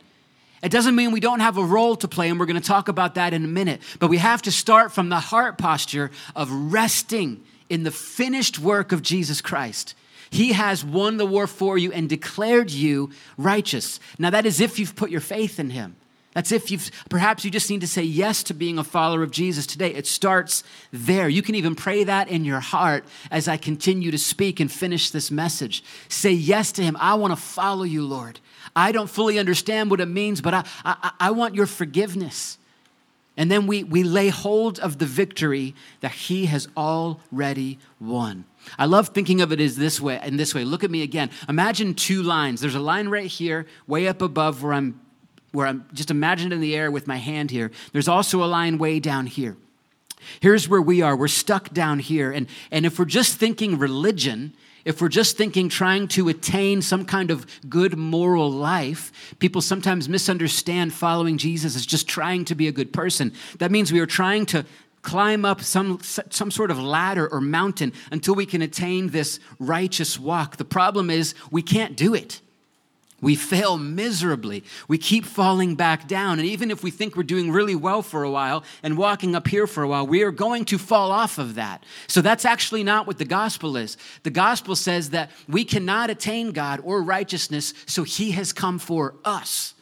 It 0.64 0.72
doesn't 0.72 0.96
mean 0.96 1.12
we 1.12 1.20
don't 1.20 1.40
have 1.40 1.58
a 1.58 1.64
role 1.64 1.96
to 1.98 2.08
play, 2.08 2.30
and 2.30 2.40
we're 2.40 2.46
going 2.46 2.62
to 2.62 2.68
talk 2.68 2.88
about 2.88 3.16
that 3.16 3.34
in 3.34 3.44
a 3.44 3.48
minute. 3.48 3.82
But 4.00 4.10
we 4.10 4.18
have 4.18 4.44
to 4.44 4.52
start 4.52 4.92
from 4.92 5.10
the 5.10 5.20
heart 5.20 5.58
posture 5.58 6.12
of 6.36 6.52
resting 6.52 7.44
in 7.70 7.84
the 7.84 7.92
finished 7.92 8.60
work 8.60 8.92
of 8.92 9.02
Jesus 9.02 9.42
Christ. 9.42 9.96
He 10.30 10.54
has 10.54 10.86
won 10.86 11.18
the 11.18 11.26
war 11.26 11.48
for 11.48 11.78
you 11.78 11.92
and 11.92 12.08
declared 12.08 12.70
you 12.70 13.10
righteous. 13.38 14.00
Now, 14.20 14.30
that 14.30 14.46
is 14.46 14.62
if 14.62 14.78
you've 14.78 14.96
put 14.96 15.10
your 15.10 15.20
faith 15.20 15.60
in 15.60 15.72
Him. 15.72 15.96
That's 16.34 16.52
if 16.52 16.72
you've 16.72 16.90
perhaps 17.10 17.44
you 17.44 17.52
just 17.52 17.70
need 17.70 17.82
to 17.82 17.88
say 17.88 18.04
yes 18.04 18.44
to 18.44 18.54
being 18.54 18.78
a 18.78 18.84
follower 18.84 19.22
of 19.22 19.32
Jesus 19.32 19.66
today. 19.66 19.94
It 19.94 20.08
starts 20.08 20.64
there. 20.92 21.28
You 21.28 21.42
can 21.42 21.56
even 21.56 21.76
pray 21.76 22.06
that 22.06 22.30
in 22.30 22.46
your 22.46 22.62
heart 22.62 23.04
as 23.30 23.48
I 23.48 23.58
continue 23.58 24.12
to 24.12 24.18
speak 24.18 24.60
and 24.60 24.72
finish 24.72 25.12
this 25.12 25.30
message. 25.30 25.84
Say 26.08 26.32
yes 26.32 26.72
to 26.74 26.84
Him. 26.84 26.96
I 27.00 27.16
want 27.16 27.32
to 27.34 27.42
follow 27.42 27.84
you, 27.84 28.06
Lord. 28.06 28.40
I 28.76 28.94
don't 28.94 29.10
fully 29.10 29.40
understand 29.40 29.92
what 29.92 30.00
it 30.00 30.06
means, 30.06 30.40
but 30.40 30.54
I, 30.54 30.64
I, 30.86 31.12
I 31.20 31.32
want 31.32 31.56
your 31.56 31.66
forgiveness. 31.66 32.58
And 33.36 33.52
then 33.52 33.66
we, 33.68 33.84
we 33.84 34.04
lay 34.04 34.30
hold 34.30 34.80
of 34.80 35.00
the 35.00 35.06
victory 35.06 35.74
that 36.00 36.12
He 36.12 36.46
has 36.46 36.70
already 36.78 37.80
won. 38.00 38.46
I 38.78 38.86
love 38.86 39.10
thinking 39.10 39.42
of 39.42 39.52
it 39.52 39.60
as 39.60 39.76
this 39.76 40.00
way, 40.00 40.20
in 40.24 40.38
this 40.38 40.54
way. 40.54 40.64
Look 40.64 40.84
at 40.84 40.92
me 40.92 41.02
again. 41.02 41.30
Imagine 41.50 41.94
two 41.94 42.24
lines. 42.24 42.62
There's 42.62 42.76
a 42.76 42.80
line 42.80 43.10
right 43.10 43.26
here, 43.26 43.66
way 43.88 44.08
up 44.08 44.22
above 44.22 44.64
where 44.64 44.74
I'm 44.74 45.00
where 45.52 45.68
I'm 45.68 45.86
just 45.94 46.12
imagined 46.12 46.54
in 46.54 46.62
the 46.62 46.76
air 46.76 46.92
with 46.92 47.08
my 47.08 47.18
hand 47.18 47.52
here. 47.52 47.72
There's 47.92 48.08
also 48.08 48.44
a 48.44 48.46
line 48.46 48.78
way 48.78 49.00
down 49.00 49.28
here. 49.28 49.58
Here's 50.40 50.70
where 50.70 50.82
we 50.82 51.02
are. 51.02 51.16
We're 51.16 51.28
stuck 51.28 51.74
down 51.74 52.00
here. 52.00 52.32
And, 52.32 52.48
and 52.72 52.86
if 52.86 53.00
we're 53.00 53.06
just 53.06 53.38
thinking 53.38 53.78
religion, 53.78 54.54
if 54.86 55.02
we're 55.02 55.10
just 55.10 55.38
thinking 55.38 55.70
trying 55.70 56.08
to 56.10 56.30
attain 56.30 56.82
some 56.82 57.06
kind 57.06 57.32
of 57.32 57.46
good 57.70 57.98
moral 57.98 58.52
life, 58.52 59.36
people 59.40 59.62
sometimes 59.62 60.10
misunderstand 60.10 60.94
following 60.94 61.38
Jesus 61.38 61.76
as 61.76 61.86
just 61.86 62.08
trying 62.08 62.46
to 62.46 62.56
be 62.56 62.68
a 62.68 62.72
good 62.72 62.94
person. 62.94 63.34
That 63.60 63.72
means 63.72 63.92
we 63.92 64.00
are 64.00 64.06
trying 64.06 64.46
to 64.48 64.66
climb 65.02 65.46
up 65.46 65.62
some, 65.62 66.00
some 66.02 66.52
sort 66.52 66.70
of 66.70 66.80
ladder 66.80 67.28
or 67.28 67.42
mountain 67.42 67.92
until 68.12 68.36
we 68.36 68.46
can 68.46 68.62
attain 68.62 69.10
this 69.10 69.40
righteous 69.60 70.20
walk. 70.20 70.58
The 70.58 70.66
problem 70.66 71.10
is 71.10 71.34
we 71.50 71.64
can't 71.64 71.96
do 71.96 72.14
it. 72.14 72.40
We 73.22 73.36
fail 73.36 73.78
miserably. 73.78 74.64
We 74.88 74.98
keep 74.98 75.26
falling 75.26 75.76
back 75.76 76.08
down. 76.08 76.40
And 76.40 76.48
even 76.48 76.72
if 76.72 76.84
we 76.84 76.90
think 76.92 77.16
we're 77.16 77.24
doing 77.24 77.52
really 77.52 77.76
well 77.76 78.02
for 78.02 78.24
a 78.24 78.32
while 78.32 78.64
and 78.82 78.98
walking 78.98 79.36
up 79.36 79.48
here 79.48 79.68
for 79.68 79.84
a 79.84 79.88
while, 79.88 80.08
we 80.08 80.24
are 80.24 80.32
going 80.32 80.66
to 80.66 80.78
fall 80.78 81.12
off 81.12 81.38
of 81.38 81.56
that. 81.56 81.84
So 82.08 82.22
that's 82.22 82.46
actually 82.46 82.84
not 82.84 83.06
what 83.06 83.20
the 83.20 83.26
gospel 83.26 83.78
is. 83.78 83.96
The 84.24 84.32
gospel 84.32 84.76
says 84.76 85.12
that 85.12 85.30
we 85.48 85.64
cannot 85.64 86.10
attain 86.10 86.52
God 86.52 86.82
or 86.84 87.02
righteousness, 87.04 87.74
so 87.86 88.04
he 88.04 88.32
has 88.32 88.52
come 88.52 88.80
for 88.80 89.16
us. 89.24 89.76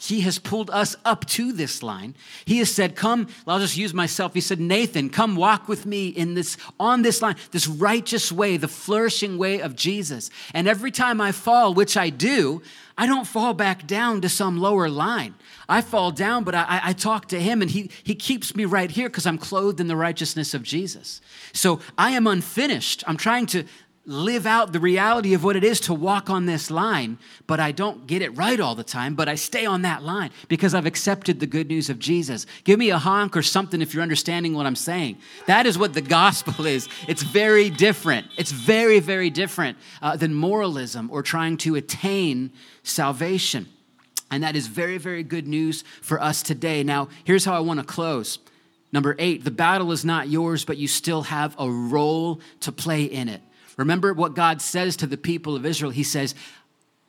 He 0.00 0.20
has 0.20 0.38
pulled 0.38 0.70
us 0.70 0.94
up 1.04 1.26
to 1.26 1.52
this 1.52 1.82
line. 1.82 2.14
He 2.44 2.58
has 2.58 2.72
said, 2.72 2.94
Come, 2.94 3.26
I'll 3.48 3.58
just 3.58 3.76
use 3.76 3.92
myself. 3.92 4.32
He 4.32 4.40
said, 4.40 4.60
Nathan, 4.60 5.10
come 5.10 5.34
walk 5.34 5.66
with 5.66 5.86
me 5.86 6.08
in 6.08 6.34
this, 6.34 6.56
on 6.78 7.02
this 7.02 7.20
line, 7.20 7.34
this 7.50 7.66
righteous 7.66 8.30
way, 8.30 8.56
the 8.56 8.68
flourishing 8.68 9.38
way 9.38 9.60
of 9.60 9.74
Jesus. 9.74 10.30
And 10.54 10.68
every 10.68 10.92
time 10.92 11.20
I 11.20 11.32
fall, 11.32 11.74
which 11.74 11.96
I 11.96 12.10
do, 12.10 12.62
I 12.96 13.06
don't 13.06 13.26
fall 13.26 13.54
back 13.54 13.88
down 13.88 14.20
to 14.20 14.28
some 14.28 14.58
lower 14.58 14.88
line. 14.88 15.34
I 15.68 15.80
fall 15.80 16.12
down, 16.12 16.44
but 16.44 16.54
I, 16.54 16.80
I 16.84 16.92
talk 16.92 17.26
to 17.28 17.40
him 17.40 17.60
and 17.60 17.70
he, 17.70 17.90
he 18.04 18.14
keeps 18.14 18.54
me 18.54 18.64
right 18.64 18.90
here 18.90 19.08
because 19.08 19.26
I'm 19.26 19.38
clothed 19.38 19.80
in 19.80 19.88
the 19.88 19.96
righteousness 19.96 20.54
of 20.54 20.62
Jesus. 20.62 21.20
So 21.52 21.80
I 21.96 22.10
am 22.10 22.26
unfinished. 22.26 23.02
I'm 23.06 23.16
trying 23.16 23.46
to 23.46 23.64
live 24.08 24.46
out 24.46 24.72
the 24.72 24.80
reality 24.80 25.34
of 25.34 25.44
what 25.44 25.54
it 25.54 25.62
is 25.62 25.80
to 25.80 25.92
walk 25.92 26.30
on 26.30 26.46
this 26.46 26.70
line, 26.70 27.18
but 27.46 27.60
I 27.60 27.72
don't 27.72 28.06
get 28.06 28.22
it 28.22 28.34
right 28.36 28.58
all 28.58 28.74
the 28.74 28.82
time, 28.82 29.14
but 29.14 29.28
I 29.28 29.34
stay 29.34 29.66
on 29.66 29.82
that 29.82 30.02
line 30.02 30.30
because 30.48 30.74
I've 30.74 30.86
accepted 30.86 31.40
the 31.40 31.46
good 31.46 31.68
news 31.68 31.90
of 31.90 31.98
Jesus. 31.98 32.46
Give 32.64 32.78
me 32.78 32.88
a 32.88 32.96
honk 32.96 33.36
or 33.36 33.42
something 33.42 33.82
if 33.82 33.92
you're 33.92 34.02
understanding 34.02 34.54
what 34.54 34.64
I'm 34.64 34.76
saying. 34.76 35.18
That 35.46 35.66
is 35.66 35.76
what 35.76 35.92
the 35.92 36.00
gospel 36.00 36.64
is. 36.64 36.88
It's 37.06 37.22
very 37.22 37.68
different. 37.68 38.26
It's 38.38 38.50
very, 38.50 38.98
very 38.98 39.28
different 39.28 39.76
uh, 40.00 40.16
than 40.16 40.32
moralism 40.32 41.10
or 41.12 41.22
trying 41.22 41.58
to 41.58 41.74
attain 41.74 42.50
salvation. 42.82 43.68
And 44.30 44.42
that 44.42 44.56
is 44.56 44.68
very, 44.68 44.96
very 44.96 45.22
good 45.22 45.46
news 45.46 45.84
for 46.00 46.18
us 46.20 46.42
today. 46.42 46.82
Now, 46.82 47.08
here's 47.24 47.44
how 47.44 47.54
I 47.54 47.60
want 47.60 47.78
to 47.80 47.86
close. 47.86 48.38
Number 48.90 49.14
eight, 49.18 49.44
the 49.44 49.50
battle 49.50 49.92
is 49.92 50.02
not 50.02 50.28
yours, 50.28 50.64
but 50.64 50.78
you 50.78 50.88
still 50.88 51.22
have 51.22 51.54
a 51.58 51.70
role 51.70 52.40
to 52.60 52.72
play 52.72 53.04
in 53.04 53.28
it. 53.28 53.42
Remember 53.78 54.12
what 54.12 54.34
God 54.34 54.60
says 54.60 54.96
to 54.96 55.06
the 55.06 55.16
people 55.16 55.56
of 55.56 55.64
Israel. 55.64 55.92
He 55.92 56.02
says, 56.02 56.34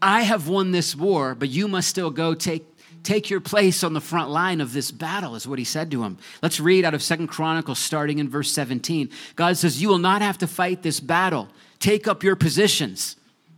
I 0.02 0.22
have 0.22 0.48
won 0.48 0.72
this 0.72 0.96
war, 0.96 1.36
but 1.36 1.50
you 1.50 1.68
must 1.68 1.90
still 1.90 2.12
go 2.12 2.34
take, 2.34 2.64
take 3.04 3.30
your 3.30 3.42
place 3.42 3.84
on 3.84 3.94
the 3.94 4.00
front 4.00 4.30
line 4.30 4.62
of 4.62 4.72
this 4.72 4.92
battle, 4.92 5.36
is 5.36 5.48
what 5.48 5.60
he 5.60 5.66
said 5.66 5.92
to 5.92 6.04
him. 6.04 6.18
Let's 6.42 6.60
read 6.62 6.86
out 6.86 6.94
of 6.94 7.04
Second 7.04 7.28
Chronicles, 7.28 7.80
starting 7.80 8.20
in 8.20 8.30
verse 8.30 8.52
17. 8.54 9.10
God 9.36 9.58
says, 9.58 9.82
You 9.82 9.90
will 9.90 9.98
not 9.98 10.22
have 10.22 10.38
to 10.38 10.48
fight 10.48 10.84
this 10.84 11.02
battle. 11.02 11.50
Take 11.80 12.08
up 12.08 12.24
your 12.24 12.38
positions. 12.38 13.18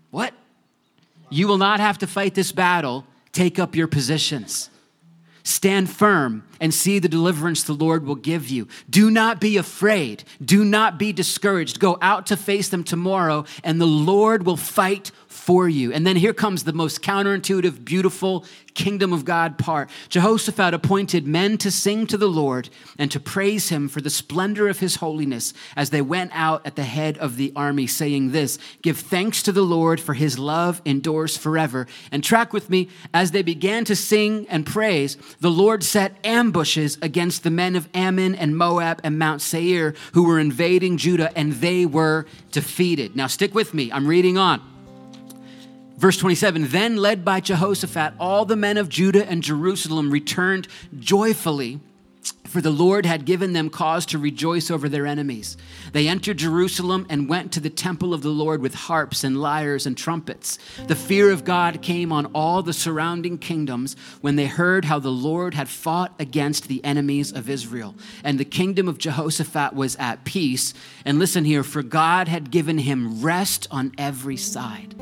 What? 0.10 0.34
You 1.30 1.48
will 1.48 1.60
not 1.60 1.80
have 1.80 2.00
to 2.00 2.08
fight 2.08 2.34
this 2.34 2.51
battle. 2.51 3.06
Take 3.34 3.60
up 3.60 3.75
your 3.75 3.88
positions. 3.88 4.71
Stand 5.44 5.90
firm 5.90 6.44
and 6.60 6.74
see 6.74 7.00
the 7.00 7.10
deliverance 7.10 7.64
the 7.64 7.74
Lord 7.74 8.06
will 8.06 8.16
give 8.16 8.50
you. 8.50 8.68
Do 8.90 9.10
not 9.10 9.42
be 9.42 9.58
afraid. 9.58 10.24
Do 10.44 10.64
not 10.64 11.00
be 11.00 11.12
discouraged. 11.12 11.80
Go 11.80 11.98
out 12.02 12.28
to 12.28 12.38
face 12.38 12.70
them 12.70 12.84
tomorrow, 12.84 13.46
and 13.64 13.80
the 13.80 13.88
Lord 13.88 14.46
will 14.46 14.58
fight 14.58 15.12
for 15.42 15.68
you. 15.68 15.92
And 15.92 16.06
then 16.06 16.18
here 16.18 16.36
comes 16.36 16.64
the 16.64 16.72
most 16.72 17.02
counterintuitive, 17.02 17.84
beautiful 17.84 18.46
kingdom 18.76 19.12
of 19.12 19.26
God 19.26 19.58
part. 19.58 19.90
Jehoshaphat 20.08 20.72
appointed 20.76 21.26
men 21.26 21.58
to 21.58 21.72
sing 21.72 22.06
to 22.08 22.18
the 22.18 22.28
Lord 22.28 22.70
and 23.00 23.10
to 23.10 23.20
praise 23.20 23.70
him 23.70 23.90
for 23.90 24.02
the 24.02 24.12
splendor 24.12 24.70
of 24.70 24.80
his 24.80 24.98
holiness 24.98 25.56
as 25.76 25.90
they 25.90 26.02
went 26.02 26.30
out 26.36 26.64
at 26.64 26.76
the 26.76 26.84
head 26.84 27.18
of 27.18 27.38
the 27.38 27.52
army, 27.56 27.88
saying 27.88 28.32
this 28.32 28.60
Give 28.84 28.98
thanks 28.98 29.42
to 29.44 29.52
the 29.52 29.64
Lord, 29.64 30.00
for 30.00 30.14
his 30.14 30.38
love 30.38 30.80
endures 30.86 31.38
forever. 31.38 31.88
And 32.12 32.24
track 32.24 32.54
with 32.54 32.70
me, 32.70 32.90
as 33.12 33.32
they 33.32 33.42
began 33.42 33.84
to 33.86 33.96
sing 33.96 34.46
and 34.48 34.64
praise, 34.64 35.18
the 35.40 35.50
Lord 35.50 35.84
set 35.84 36.14
ambushes 36.24 37.00
against 37.02 37.44
the 37.44 37.50
men 37.50 37.76
of 37.76 37.90
Ammon 37.96 38.36
and 38.36 38.56
Moab 38.56 39.02
and 39.04 39.18
Mount 39.18 39.42
Seir 39.42 39.96
who 40.14 40.24
were 40.24 40.40
invading 40.40 40.98
Judah, 40.98 41.36
and 41.36 41.54
they 41.54 41.88
were 41.88 42.28
defeated. 42.52 43.16
Now, 43.16 43.26
stick 43.26 43.56
with 43.56 43.74
me, 43.74 43.92
I'm 43.92 44.06
reading 44.06 44.38
on. 44.38 44.71
Verse 46.01 46.17
27 46.17 46.70
Then, 46.70 46.98
led 46.98 47.24
by 47.24 47.39
Jehoshaphat, 47.39 48.15
all 48.20 48.43
the 48.43 48.55
men 48.55 48.77
of 48.77 48.89
Judah 48.89 49.29
and 49.29 49.43
Jerusalem 49.43 50.10
returned 50.10 50.67
joyfully, 50.98 51.79
for 52.48 52.60
the 52.60 52.72
Lord 52.72 53.05
had 53.05 53.24
given 53.24 53.53
them 53.53 53.70
cause 53.70 54.08
to 54.08 54.17
rejoice 54.17 54.72
over 54.72 54.89
their 54.89 55.05
enemies. 55.05 55.58
They 55.93 56.08
entered 56.08 56.38
Jerusalem 56.38 57.05
and 57.08 57.29
went 57.29 57.51
to 57.51 57.60
the 57.60 57.70
temple 57.70 58.15
of 58.15 58.24
the 58.24 58.31
Lord 58.31 58.63
with 58.63 58.74
harps 58.74 59.24
and 59.24 59.39
lyres 59.39 59.86
and 59.86 59.96
trumpets. 59.96 60.58
The 60.88 60.96
fear 60.96 61.29
of 61.31 61.46
God 61.46 61.84
came 61.84 62.12
on 62.12 62.25
all 62.34 62.63
the 62.63 62.74
surrounding 62.74 63.38
kingdoms 63.38 63.96
when 64.22 64.38
they 64.38 64.48
heard 64.48 64.86
how 64.86 64.98
the 64.98 65.12
Lord 65.12 65.53
had 65.53 65.70
fought 65.70 66.15
against 66.17 66.67
the 66.67 66.84
enemies 66.84 67.31
of 67.31 67.48
Israel. 67.48 67.93
And 68.24 68.39
the 68.39 68.43
kingdom 68.43 68.88
of 68.88 68.98
Jehoshaphat 68.98 69.75
was 69.75 69.96
at 69.98 70.25
peace. 70.25 70.74
And 71.05 71.20
listen 71.20 71.46
here, 71.46 71.63
for 71.63 71.84
God 71.84 72.27
had 72.27 72.50
given 72.50 72.79
him 72.79 73.22
rest 73.22 73.67
on 73.70 73.91
every 74.00 74.38
side. 74.38 74.96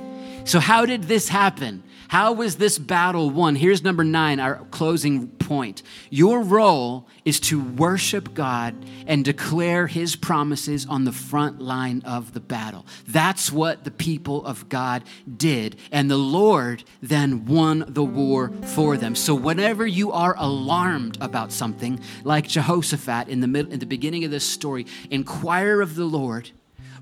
So, 0.49 0.59
how 0.59 0.87
did 0.87 1.03
this 1.03 1.29
happen? 1.29 1.83
How 2.07 2.33
was 2.33 2.55
this 2.55 2.79
battle 2.79 3.29
won? 3.29 3.53
Here's 3.53 3.83
number 3.83 4.03
nine, 4.03 4.39
our 4.39 4.65
closing 4.71 5.27
point. 5.27 5.83
Your 6.09 6.41
role 6.41 7.07
is 7.23 7.39
to 7.41 7.61
worship 7.61 8.33
God 8.33 8.73
and 9.05 9.23
declare 9.23 9.85
his 9.85 10.15
promises 10.15 10.87
on 10.87 11.03
the 11.03 11.11
front 11.11 11.61
line 11.61 12.01
of 12.03 12.33
the 12.33 12.39
battle. 12.39 12.87
That's 13.07 13.51
what 13.51 13.83
the 13.83 13.91
people 13.91 14.43
of 14.43 14.67
God 14.69 15.03
did. 15.37 15.75
And 15.91 16.09
the 16.09 16.17
Lord 16.17 16.83
then 16.99 17.45
won 17.45 17.85
the 17.87 18.03
war 18.03 18.51
for 18.73 18.97
them. 18.97 19.13
So, 19.13 19.35
whenever 19.35 19.85
you 19.85 20.11
are 20.11 20.33
alarmed 20.35 21.19
about 21.21 21.51
something, 21.51 21.99
like 22.23 22.47
Jehoshaphat 22.47 23.27
in 23.27 23.41
the, 23.41 23.47
middle, 23.47 23.71
in 23.71 23.79
the 23.79 23.85
beginning 23.85 24.23
of 24.23 24.31
this 24.31 24.45
story, 24.45 24.87
inquire 25.11 25.79
of 25.79 25.93
the 25.93 26.05
Lord 26.05 26.49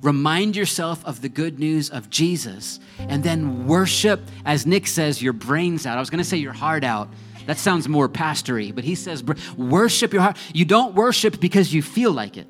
Remind 0.02 0.56
yourself 0.56 1.04
of 1.06 1.22
the 1.22 1.30
good 1.30 1.60
news 1.60 1.90
of 1.90 2.10
Jesus 2.10 2.80
and 3.00 3.24
then 3.24 3.68
worship, 3.68 4.22
as 4.46 4.66
Nick 4.66 4.88
says, 4.88 5.22
your 5.22 5.34
brains 5.34 5.86
out. 5.86 5.98
I 5.98 6.00
was 6.00 6.10
going 6.10 6.20
to 6.20 6.30
say 6.30 6.38
your 6.38 6.54
heart 6.54 6.84
out. 6.84 7.10
That 7.46 7.58
sounds 7.58 7.88
more 7.88 8.10
pastory, 8.10 8.76
but 8.76 8.84
he 8.84 8.96
says 8.96 9.24
worship 9.58 10.12
your 10.14 10.22
heart. 10.22 10.38
You 10.54 10.66
don't 10.66 10.96
worship 10.96 11.40
because 11.40 11.74
you 11.74 11.82
feel 11.82 12.12
like 12.12 12.38
it. 12.38 12.48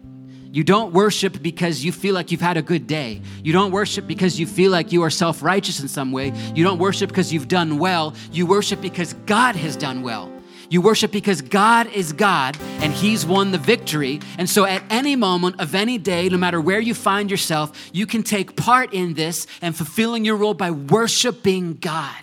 You 0.52 0.64
don't 0.64 0.92
worship 0.92 1.42
because 1.42 1.86
you 1.86 1.92
feel 1.92 2.16
like 2.16 2.32
you've 2.32 2.42
had 2.42 2.58
a 2.58 2.62
good 2.62 2.88
day. 2.88 3.22
You 3.44 3.54
don't 3.54 3.72
worship 3.72 4.08
because 4.08 4.40
you 4.40 4.48
feel 4.48 4.72
like 4.72 4.92
you 4.92 5.04
are 5.04 5.10
self 5.10 5.44
righteous 5.44 5.80
in 5.80 5.88
some 5.88 6.12
way. 6.12 6.34
You 6.56 6.64
don't 6.64 6.80
worship 6.80 7.10
because 7.10 7.32
you've 7.32 7.48
done 7.48 7.78
well. 7.78 8.16
You 8.32 8.48
worship 8.48 8.82
because 8.82 9.14
God 9.26 9.56
has 9.56 9.76
done 9.76 10.02
well. 10.02 10.32
You 10.70 10.82
worship 10.82 11.12
because 11.12 11.42
God 11.42 11.88
is 11.94 12.14
God 12.14 12.58
and 12.82 12.94
He's 12.94 13.26
won 13.26 13.52
the 13.52 13.58
victory. 13.58 14.20
And 14.38 14.50
so, 14.50 14.66
at 14.66 14.84
any 14.90 15.16
moment 15.16 15.60
of 15.60 15.76
any 15.76 15.98
day, 15.98 16.30
no 16.30 16.38
matter 16.38 16.60
where 16.60 16.80
you 16.80 16.94
find 16.94 17.32
yourself, 17.32 17.90
you 17.94 18.06
can 18.06 18.24
take 18.24 18.56
part 18.56 18.94
in 18.94 19.14
this 19.14 19.48
and 19.62 19.76
fulfilling 19.76 20.26
your 20.26 20.36
role 20.36 20.54
by 20.54 20.72
worshiping 20.72 21.76
God 21.76 22.16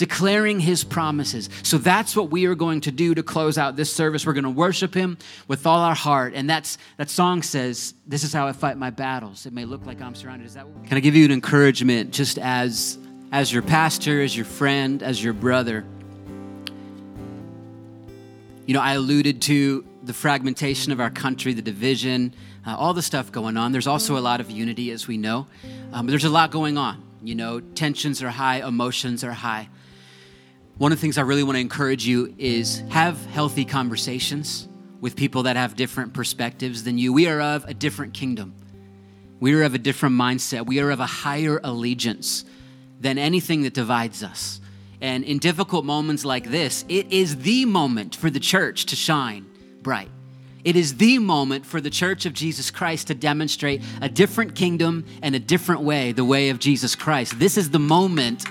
declaring 0.00 0.58
his 0.58 0.82
promises. 0.82 1.50
So 1.62 1.76
that's 1.76 2.16
what 2.16 2.30
we 2.30 2.46
are 2.46 2.54
going 2.54 2.80
to 2.82 2.90
do 2.90 3.14
to 3.14 3.22
close 3.22 3.58
out 3.58 3.76
this 3.76 3.92
service. 3.92 4.24
We're 4.24 4.32
going 4.32 4.44
to 4.44 4.50
worship 4.50 4.94
him 4.94 5.18
with 5.46 5.66
all 5.66 5.80
our 5.80 5.94
heart. 5.94 6.32
And 6.34 6.48
that's 6.48 6.78
that 6.96 7.10
song 7.10 7.42
says, 7.42 7.92
This 8.06 8.24
is 8.24 8.32
how 8.32 8.46
I 8.46 8.52
fight 8.52 8.78
my 8.78 8.88
battles. 8.88 9.44
It 9.44 9.52
may 9.52 9.66
look 9.66 9.84
like 9.84 10.00
I'm 10.00 10.14
surrounded. 10.14 10.46
Is 10.46 10.54
that 10.54 10.66
what 10.66 10.86
Can 10.86 10.96
I 10.96 11.00
give 11.00 11.14
you 11.14 11.26
an 11.26 11.32
encouragement 11.32 12.12
just 12.12 12.38
as 12.38 12.98
as 13.30 13.52
your 13.52 13.62
pastor, 13.62 14.22
as 14.22 14.34
your 14.34 14.46
friend, 14.46 15.02
as 15.02 15.22
your 15.22 15.34
brother? 15.34 15.84
You 18.70 18.74
know, 18.74 18.82
I 18.82 18.92
alluded 18.92 19.42
to 19.42 19.84
the 20.04 20.12
fragmentation 20.12 20.92
of 20.92 21.00
our 21.00 21.10
country, 21.10 21.54
the 21.54 21.60
division, 21.60 22.32
uh, 22.64 22.76
all 22.76 22.94
the 22.94 23.02
stuff 23.02 23.32
going 23.32 23.56
on. 23.56 23.72
There's 23.72 23.88
also 23.88 24.16
a 24.16 24.20
lot 24.20 24.40
of 24.40 24.48
unity, 24.48 24.92
as 24.92 25.08
we 25.08 25.16
know, 25.16 25.48
um, 25.92 26.06
but 26.06 26.12
there's 26.12 26.22
a 26.22 26.30
lot 26.30 26.52
going 26.52 26.78
on. 26.78 27.02
You 27.20 27.34
know, 27.34 27.58
tensions 27.58 28.22
are 28.22 28.30
high, 28.30 28.64
emotions 28.64 29.24
are 29.24 29.32
high. 29.32 29.68
One 30.78 30.92
of 30.92 30.98
the 30.98 31.00
things 31.00 31.18
I 31.18 31.22
really 31.22 31.42
want 31.42 31.56
to 31.56 31.60
encourage 31.60 32.06
you 32.06 32.32
is 32.38 32.84
have 32.90 33.26
healthy 33.26 33.64
conversations 33.64 34.68
with 35.00 35.16
people 35.16 35.42
that 35.42 35.56
have 35.56 35.74
different 35.74 36.14
perspectives 36.14 36.84
than 36.84 36.96
you. 36.96 37.12
We 37.12 37.26
are 37.26 37.40
of 37.40 37.64
a 37.64 37.74
different 37.74 38.14
kingdom. 38.14 38.54
We 39.40 39.52
are 39.54 39.64
of 39.64 39.74
a 39.74 39.78
different 39.78 40.14
mindset. 40.14 40.64
We 40.64 40.78
are 40.78 40.92
of 40.92 41.00
a 41.00 41.06
higher 41.06 41.60
allegiance 41.64 42.44
than 43.00 43.18
anything 43.18 43.62
that 43.62 43.74
divides 43.74 44.22
us. 44.22 44.60
And 45.00 45.24
in 45.24 45.38
difficult 45.38 45.84
moments 45.84 46.24
like 46.24 46.50
this, 46.50 46.84
it 46.88 47.12
is 47.12 47.38
the 47.38 47.64
moment 47.64 48.14
for 48.14 48.28
the 48.30 48.40
church 48.40 48.86
to 48.86 48.96
shine 48.96 49.46
bright. 49.82 50.10
It 50.62 50.76
is 50.76 50.96
the 50.96 51.18
moment 51.18 51.64
for 51.64 51.80
the 51.80 51.88
church 51.88 52.26
of 52.26 52.34
Jesus 52.34 52.70
Christ 52.70 53.06
to 53.06 53.14
demonstrate 53.14 53.82
a 54.02 54.08
different 54.08 54.54
kingdom 54.54 55.06
and 55.22 55.34
a 55.34 55.38
different 55.38 55.82
way, 55.82 56.12
the 56.12 56.24
way 56.24 56.50
of 56.50 56.58
Jesus 56.58 56.94
Christ. 56.94 57.38
This 57.38 57.56
is 57.56 57.70
the 57.70 57.78
moment 57.78 58.44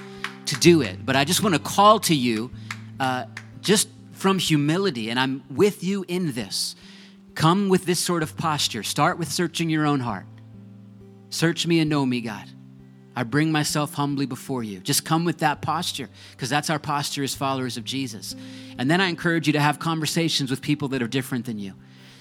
to 0.48 0.56
do 0.56 0.82
it. 0.82 1.06
But 1.06 1.15
I 1.15 1.24
just 1.24 1.44
want 1.44 1.53
to 1.53 1.62
call 1.62 2.00
to 2.01 2.15
you, 2.15 2.50
uh, 3.00 3.25
just 3.62 3.89
from 4.13 4.39
humility, 4.39 5.12
and 5.12 5.20
I'm 5.20 5.44
with 5.50 5.84
you 5.84 6.03
in 6.08 6.34
this. 6.34 6.75
Come 7.36 7.70
with 7.70 7.86
this 7.86 8.00
sort 8.00 8.24
of 8.24 8.36
posture. 8.36 8.82
Start 8.82 9.20
with 9.20 9.32
searching 9.32 9.70
your 9.70 9.86
own 9.86 10.00
heart. 10.00 10.25
Search 11.29 11.68
me 11.68 11.79
and 11.79 11.89
know 11.89 12.06
me, 12.06 12.22
God. 12.22 12.50
I 13.19 13.23
bring 13.23 13.51
myself 13.51 13.95
humbly 13.95 14.25
before 14.25 14.63
you. 14.63 14.79
Just 14.79 15.03
come 15.03 15.25
with 15.25 15.39
that 15.39 15.61
posture, 15.61 16.07
because 16.31 16.49
that's 16.49 16.69
our 16.69 16.79
posture 16.79 17.21
as 17.21 17.35
followers 17.35 17.75
of 17.75 17.83
Jesus. 17.83 18.33
And 18.77 18.89
then 18.89 19.01
I 19.01 19.07
encourage 19.07 19.45
you 19.45 19.51
to 19.51 19.59
have 19.59 19.77
conversations 19.77 20.49
with 20.49 20.61
people 20.61 20.88
that 20.88 21.01
are 21.01 21.07
different 21.07 21.45
than 21.45 21.59
you. 21.59 21.73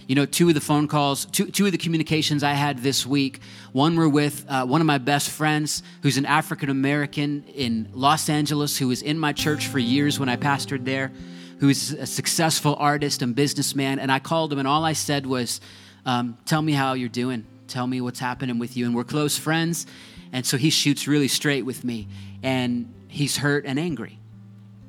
You 0.09 0.17
know, 0.17 0.27
two 0.27 0.49
of 0.49 0.55
the 0.55 0.61
phone 0.61 0.89
calls, 0.89 1.27
two, 1.27 1.53
two 1.53 1.67
of 1.67 1.71
the 1.71 1.79
communications 1.79 2.43
I 2.43 2.55
had 2.55 2.81
this 2.81 3.07
week, 3.07 3.39
one 3.71 3.95
were 3.95 4.09
with 4.09 4.45
uh, 4.49 4.67
one 4.67 4.81
of 4.81 4.89
my 4.89 4.99
best 4.99 5.31
friends 5.31 5.85
who's 6.03 6.17
an 6.17 6.27
African 6.27 6.69
American 6.69 7.45
in 7.55 7.91
Los 7.93 8.29
Angeles 8.29 8.77
who 8.77 8.89
was 8.89 9.01
in 9.01 9.21
my 9.21 9.33
church 9.33 9.69
for 9.69 9.79
years 9.79 10.19
when 10.19 10.29
I 10.29 10.35
pastored 10.35 10.85
there, 10.85 11.13
who's 11.61 11.93
a 11.93 12.07
successful 12.07 12.75
artist 12.77 13.23
and 13.23 13.37
businessman. 13.37 14.01
And 14.01 14.11
I 14.11 14.19
called 14.19 14.53
him, 14.53 14.59
and 14.59 14.67
all 14.67 14.85
I 14.85 14.95
said 14.95 15.27
was, 15.27 15.61
um, 16.05 16.39
Tell 16.45 16.61
me 16.61 16.73
how 16.73 16.95
you're 16.95 17.09
doing 17.09 17.47
tell 17.69 17.87
me 17.87 18.01
what's 18.01 18.19
happening 18.19 18.59
with 18.59 18.77
you. 18.77 18.87
And 18.87 18.95
we're 18.95 19.05
close 19.05 19.39
friends. 19.39 19.87
And 20.33 20.45
so 20.45 20.57
he 20.57 20.71
shoots 20.71 21.09
really 21.09 21.29
straight 21.29 21.65
with 21.65 21.85
me. 21.85 22.09
And 22.43 22.93
he's 23.09 23.37
hurt 23.37 23.65
and 23.67 23.79
angry. 23.79 24.19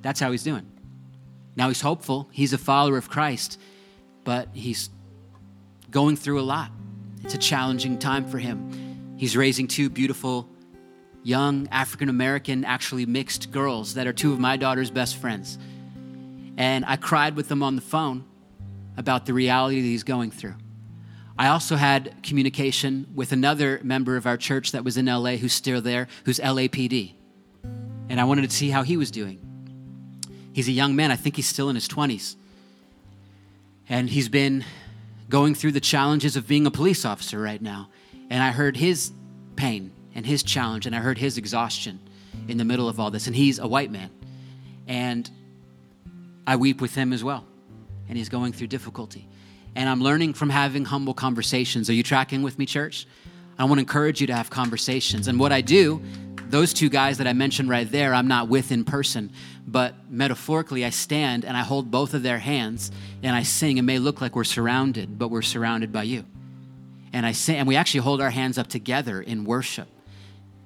That's 0.01 0.19
how 0.19 0.31
he's 0.31 0.43
doing. 0.43 0.65
Now 1.55 1.67
he's 1.67 1.81
hopeful. 1.81 2.29
He's 2.31 2.53
a 2.53 2.58
follower 2.58 2.98
of 2.98 3.10
Christ, 3.10 3.60
but 4.24 4.50
he's 4.53 4.89
going 5.91 6.15
through 6.15 6.39
a 6.39 6.43
lot. 6.43 6.72
It's 7.24 7.34
a 7.34 7.38
challenging 7.38 7.98
time 7.98 8.25
for 8.25 8.38
him. 8.38 9.15
He's 9.17 9.36
raising 9.36 9.67
two 9.67 9.89
beautiful, 9.89 10.48
young 11.24 11.67
African 11.72 12.08
American, 12.08 12.63
actually 12.63 13.05
mixed 13.05 13.51
girls 13.51 13.96
that 13.96 14.08
are 14.08 14.13
two 14.13 14.31
of 14.31 14.39
my 14.39 14.55
daughter's 14.55 14.91
best 14.91 15.17
friends. 15.17 15.58
And 16.55 16.86
I 16.86 16.96
cried 16.96 17.36
with 17.36 17.50
them 17.50 17.63
on 17.63 17.75
the 17.75 17.81
phone 17.81 18.24
about 18.96 19.25
the 19.25 19.34
reality 19.34 19.81
that 19.81 19.88
he's 19.88 20.03
going 20.03 20.31
through. 20.31 20.55
I 21.39 21.48
also 21.48 21.77
had 21.77 22.22
communication 22.22 23.08
with 23.15 23.31
another 23.31 23.79
member 23.81 24.17
of 24.17 24.27
our 24.27 24.36
church 24.36 24.74
that 24.74 24.84
was 24.84 24.98
in 24.98 25.05
LA 25.05 25.38
who's 25.38 25.53
still 25.53 25.79
there, 25.79 26.10
who's 26.25 26.38
LAPD. 26.38 27.13
And 28.10 28.19
I 28.19 28.25
wanted 28.25 28.50
to 28.50 28.53
see 28.53 28.69
how 28.69 28.84
he 28.84 28.98
was 28.98 29.10
doing. 29.10 29.39
He's 30.51 30.67
a 30.67 30.74
young 30.74 30.98
man, 30.98 31.12
I 31.12 31.15
think 31.15 31.38
he's 31.38 31.48
still 31.48 31.69
in 31.69 31.75
his 31.75 31.88
20s. 31.88 32.36
And 33.88 34.10
he's 34.10 34.27
been 34.27 34.65
going 35.29 35.55
through 35.55 35.72
the 35.72 35.79
challenges 35.79 36.36
of 36.36 36.46
being 36.46 36.65
a 36.65 36.72
police 36.72 37.05
officer 37.05 37.39
right 37.39 37.62
now. 37.62 37.89
And 38.29 38.43
I 38.43 38.51
heard 38.51 38.75
his 38.75 39.13
pain 39.55 39.93
and 40.13 40.25
his 40.25 40.43
challenge, 40.43 40.88
and 40.88 40.93
I 40.93 41.00
heard 41.00 41.17
his 41.17 41.38
exhaustion 41.38 42.01
in 42.50 42.58
the 42.58 42.65
middle 42.65 42.89
of 42.89 43.00
all 43.00 43.12
this. 43.12 43.27
And 43.27 43.36
he's 43.36 43.60
a 43.60 43.67
white 43.67 43.91
man. 43.91 44.10
And 44.88 45.29
I 46.46 46.58
weep 46.58 46.81
with 46.81 46.96
him 46.96 47.13
as 47.13 47.24
well. 47.24 47.46
And 48.09 48.18
he's 48.18 48.27
going 48.27 48.51
through 48.51 48.68
difficulty 48.68 49.29
and 49.75 49.90
I'm 49.90 50.01
learning 50.01 50.34
from 50.34 50.50
having 50.50 50.86
humble 50.86 51.14
conversations. 51.14 51.90
Are 51.90 51.94
you 51.94 52.03
tracking 52.03 52.42
with 52.42 52.58
me, 52.58 52.66
church? 52.66 53.08
I 53.58 53.66
want 53.66 53.75
to 53.75 53.82
encourage 53.82 54.22
you 54.22 54.27
to 54.27 54.34
have 54.34 54.50
conversations. 54.50 55.27
And 55.27 55.40
what 55.40 55.51
I 55.51 55.62
do, 55.62 56.01
those 56.50 56.74
two 56.74 56.90
guys 56.90 57.18
that 57.18 57.27
I 57.27 57.34
mentioned 57.34 57.70
right 57.70 57.90
there, 57.90 58.14
I'm 58.14 58.27
not 58.27 58.48
with 58.48 58.72
in 58.72 58.86
person, 58.86 59.32
but 59.68 59.94
metaphorically, 60.10 60.86
I 60.86 60.90
stand 60.90 61.46
and 61.46 61.55
I 61.58 61.62
hold 61.62 61.92
both 61.92 62.14
of 62.14 62.24
their 62.24 62.40
hands 62.40 62.92
and 63.22 63.36
I 63.36 63.44
sing. 63.44 63.77
It 63.77 63.84
may 63.84 64.00
look 64.00 64.22
like 64.22 64.36
we're 64.36 64.46
surrounded, 64.46 65.20
but 65.20 65.29
we're 65.29 65.42
surrounded 65.42 65.92
by 65.92 66.03
you. 66.03 66.25
And 67.12 67.25
I 67.25 67.34
sing, 67.34 67.58
and 67.58 67.68
we 67.68 67.75
actually 67.75 68.01
hold 68.01 68.22
our 68.22 68.29
hands 68.29 68.58
up 68.58 68.68
together 68.68 69.22
in 69.22 69.44
worship. 69.44 69.88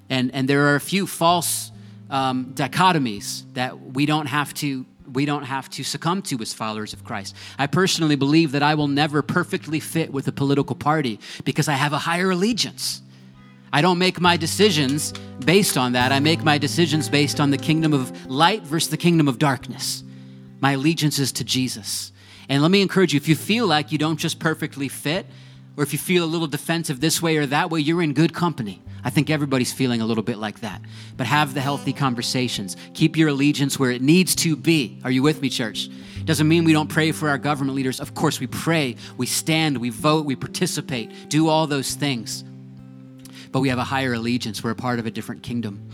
And, 0.10 0.32
and 0.34 0.48
there 0.48 0.68
are 0.68 0.76
a 0.76 0.82
few 0.82 1.08
false 1.08 1.72
um, 2.10 2.54
dichotomies 2.54 3.44
that 3.54 3.80
we 3.80 4.06
don't 4.06 4.28
have 4.28 4.54
to 4.56 4.86
we 5.14 5.26
don't 5.26 5.44
have 5.44 5.70
to 5.72 5.84
succumb 5.84 6.22
to 6.24 6.40
as 6.42 6.54
followers 6.54 6.94
of 6.94 7.04
Christ. 7.04 7.36
I 7.58 7.68
personally 7.68 8.16
believe 8.16 8.52
that 8.52 8.64
I 8.64 8.76
will 8.76 8.88
never 8.88 9.22
perfectly 9.22 9.80
fit 9.80 10.12
with 10.12 10.28
a 10.28 10.32
political 10.32 10.76
party 10.76 11.20
because 11.46 11.68
I 11.68 11.74
have 11.74 11.94
a 11.94 12.00
higher 12.00 12.32
allegiance. 12.32 13.02
I 13.72 13.82
don't 13.82 13.98
make 13.98 14.22
my 14.22 14.38
decisions 14.38 15.14
based 15.40 15.78
on 15.78 15.94
that. 15.94 16.12
I 16.12 16.20
make 16.20 16.44
my 16.44 16.58
decisions 16.58 17.10
based 17.10 17.40
on 17.40 17.50
the 17.50 17.58
kingdom 17.58 17.94
of 17.94 18.28
light 18.28 18.64
versus 18.64 18.90
the 18.90 18.98
kingdom 18.98 19.28
of 19.28 19.40
darkness. 19.40 20.04
My 20.60 20.74
allegiance 20.74 21.18
is 21.18 21.32
to 21.34 21.44
Jesus. 21.44 22.12
And 22.50 22.62
let 22.62 22.72
me 22.72 22.82
encourage 22.82 23.14
you 23.14 23.18
if 23.18 23.28
you 23.28 23.36
feel 23.36 23.66
like 23.66 23.92
you 23.92 23.98
don't 23.98 24.18
just 24.18 24.40
perfectly 24.40 24.90
fit, 24.90 25.26
or 25.76 25.84
if 25.84 25.94
you 25.94 26.00
feel 26.00 26.24
a 26.24 26.26
little 26.26 26.48
defensive 26.48 27.00
this 27.00 27.22
way 27.22 27.38
or 27.38 27.46
that 27.48 27.70
way, 27.70 27.80
you're 27.80 28.02
in 28.02 28.14
good 28.14 28.34
company. 28.34 28.82
I 29.04 29.10
think 29.10 29.30
everybody's 29.30 29.74
feeling 29.74 30.02
a 30.02 30.06
little 30.06 30.24
bit 30.24 30.38
like 30.38 30.62
that. 30.62 30.82
But 31.18 31.28
have 31.28 31.54
the 31.54 31.62
healthy 31.62 31.94
conversations. 31.94 32.78
Keep 32.94 33.18
your 33.18 33.30
allegiance 33.30 33.78
where 33.78 33.92
it 33.92 34.02
needs 34.02 34.36
to 34.36 34.56
be. 34.56 35.00
Are 35.04 35.12
you 35.12 35.24
with 35.24 35.42
me, 35.42 35.50
church? 35.50 35.90
Doesn't 36.26 36.48
mean 36.48 36.64
we 36.64 36.72
don't 36.72 36.88
pray 36.88 37.12
for 37.12 37.28
our 37.28 37.38
government 37.38 37.76
leaders. 37.76 38.00
Of 38.00 38.16
course, 38.16 38.40
we 38.40 38.48
pray, 38.48 38.96
we 39.18 39.26
stand, 39.26 39.78
we 39.78 39.90
vote, 39.90 40.26
we 40.26 40.36
participate, 40.36 41.12
do 41.28 41.50
all 41.50 41.68
those 41.68 41.96
things. 41.96 42.46
But 43.52 43.60
we 43.60 43.70
have 43.70 43.78
a 43.78 43.84
higher 43.84 44.14
allegiance. 44.14 44.64
We're 44.64 44.72
a 44.72 44.76
part 44.76 45.00
of 45.00 45.06
a 45.06 45.12
different 45.12 45.44
kingdom. 45.44 45.90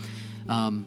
Um, 0.48 0.86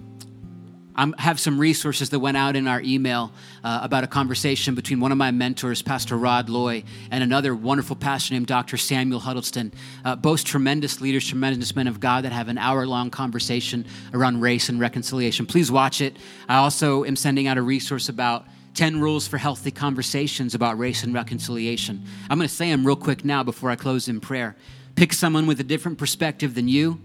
I 0.95 1.11
have 1.17 1.39
some 1.39 1.59
resources 1.59 2.11
that 2.11 2.19
went 2.19 2.37
out 2.37 2.55
in 2.55 2.67
our 2.67 2.81
email 2.81 3.31
uh, 3.63 3.79
about 3.81 4.03
a 4.03 4.07
conversation 4.07 4.75
between 4.75 4.99
one 4.99 5.11
of 5.11 5.17
my 5.17 5.31
mentors, 5.31 5.81
Pastor 5.81 6.17
Rod 6.17 6.49
Loy, 6.49 6.83
and 7.09 7.23
another 7.23 7.55
wonderful 7.55 7.95
pastor 7.95 8.35
named 8.35 8.47
Dr. 8.47 8.77
Samuel 8.77 9.19
Huddleston. 9.19 9.73
Uh, 10.05 10.15
both 10.15 10.43
tremendous 10.43 11.01
leaders, 11.01 11.27
tremendous 11.27 11.75
men 11.75 11.87
of 11.87 11.99
God 11.99 12.25
that 12.25 12.31
have 12.31 12.47
an 12.47 12.57
hour 12.57 12.85
long 12.85 13.09
conversation 13.09 13.85
around 14.13 14.41
race 14.41 14.69
and 14.69 14.79
reconciliation. 14.79 15.45
Please 15.45 15.71
watch 15.71 15.99
it. 15.99 16.15
I 16.47 16.57
also 16.57 17.05
am 17.05 17.15
sending 17.15 17.47
out 17.47 17.57
a 17.57 17.61
resource 17.61 18.09
about 18.09 18.45
10 18.75 19.01
rules 19.01 19.27
for 19.27 19.37
healthy 19.37 19.71
conversations 19.71 20.55
about 20.55 20.77
race 20.77 21.03
and 21.03 21.13
reconciliation. 21.13 22.03
I'm 22.29 22.37
going 22.37 22.47
to 22.47 22.53
say 22.53 22.69
them 22.69 22.85
real 22.85 22.95
quick 22.95 23.25
now 23.25 23.43
before 23.43 23.69
I 23.69 23.75
close 23.75 24.07
in 24.07 24.19
prayer. 24.19 24.55
Pick 24.95 25.13
someone 25.13 25.47
with 25.47 25.59
a 25.59 25.63
different 25.63 25.97
perspective 25.97 26.53
than 26.53 26.67
you. 26.67 26.99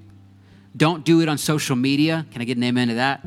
Don't 0.76 1.04
do 1.04 1.20
it 1.20 1.28
on 1.28 1.38
social 1.38 1.76
media. 1.76 2.26
Can 2.30 2.42
I 2.42 2.44
get 2.44 2.56
an 2.56 2.62
amen 2.62 2.88
to 2.88 2.94
that? 2.94 3.24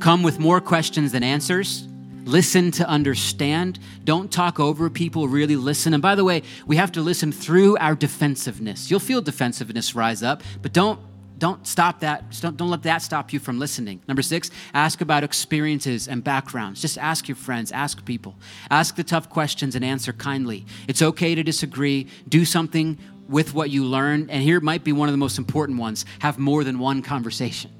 Come 0.00 0.22
with 0.22 0.38
more 0.38 0.62
questions 0.62 1.12
than 1.12 1.22
answers. 1.22 1.86
Listen 2.24 2.70
to 2.72 2.88
understand. 2.88 3.78
Don't 4.04 4.32
talk 4.32 4.58
over 4.58 4.88
people, 4.88 5.28
really 5.28 5.56
listen. 5.56 5.92
And 5.92 6.02
by 6.02 6.14
the 6.14 6.24
way, 6.24 6.42
we 6.66 6.76
have 6.76 6.90
to 6.92 7.02
listen 7.02 7.32
through 7.32 7.76
our 7.76 7.94
defensiveness. 7.94 8.90
You'll 8.90 8.98
feel 8.98 9.20
defensiveness 9.20 9.94
rise 9.94 10.22
up, 10.22 10.42
but 10.62 10.72
don't 10.72 10.98
don't 11.36 11.66
stop 11.66 12.00
that. 12.00 12.38
Don't, 12.40 12.56
don't 12.58 12.68
let 12.68 12.82
that 12.82 13.00
stop 13.00 13.32
you 13.32 13.38
from 13.40 13.58
listening. 13.58 14.02
Number 14.06 14.20
six, 14.20 14.50
ask 14.74 15.00
about 15.00 15.24
experiences 15.24 16.06
and 16.06 16.22
backgrounds. 16.22 16.82
Just 16.82 16.98
ask 16.98 17.28
your 17.28 17.36
friends, 17.36 17.72
ask 17.72 18.04
people. 18.04 18.36
Ask 18.70 18.96
the 18.96 19.04
tough 19.04 19.30
questions 19.30 19.74
and 19.74 19.82
answer 19.82 20.12
kindly. 20.12 20.66
It's 20.86 21.00
okay 21.00 21.34
to 21.34 21.42
disagree. 21.42 22.08
Do 22.28 22.44
something 22.44 22.98
with 23.26 23.54
what 23.54 23.70
you 23.70 23.86
learn. 23.86 24.28
And 24.28 24.42
here 24.42 24.60
might 24.60 24.84
be 24.84 24.92
one 24.92 25.08
of 25.08 25.14
the 25.14 25.18
most 25.18 25.38
important 25.38 25.78
ones 25.78 26.04
have 26.18 26.38
more 26.38 26.62
than 26.62 26.78
one 26.78 27.00
conversation 27.00 27.70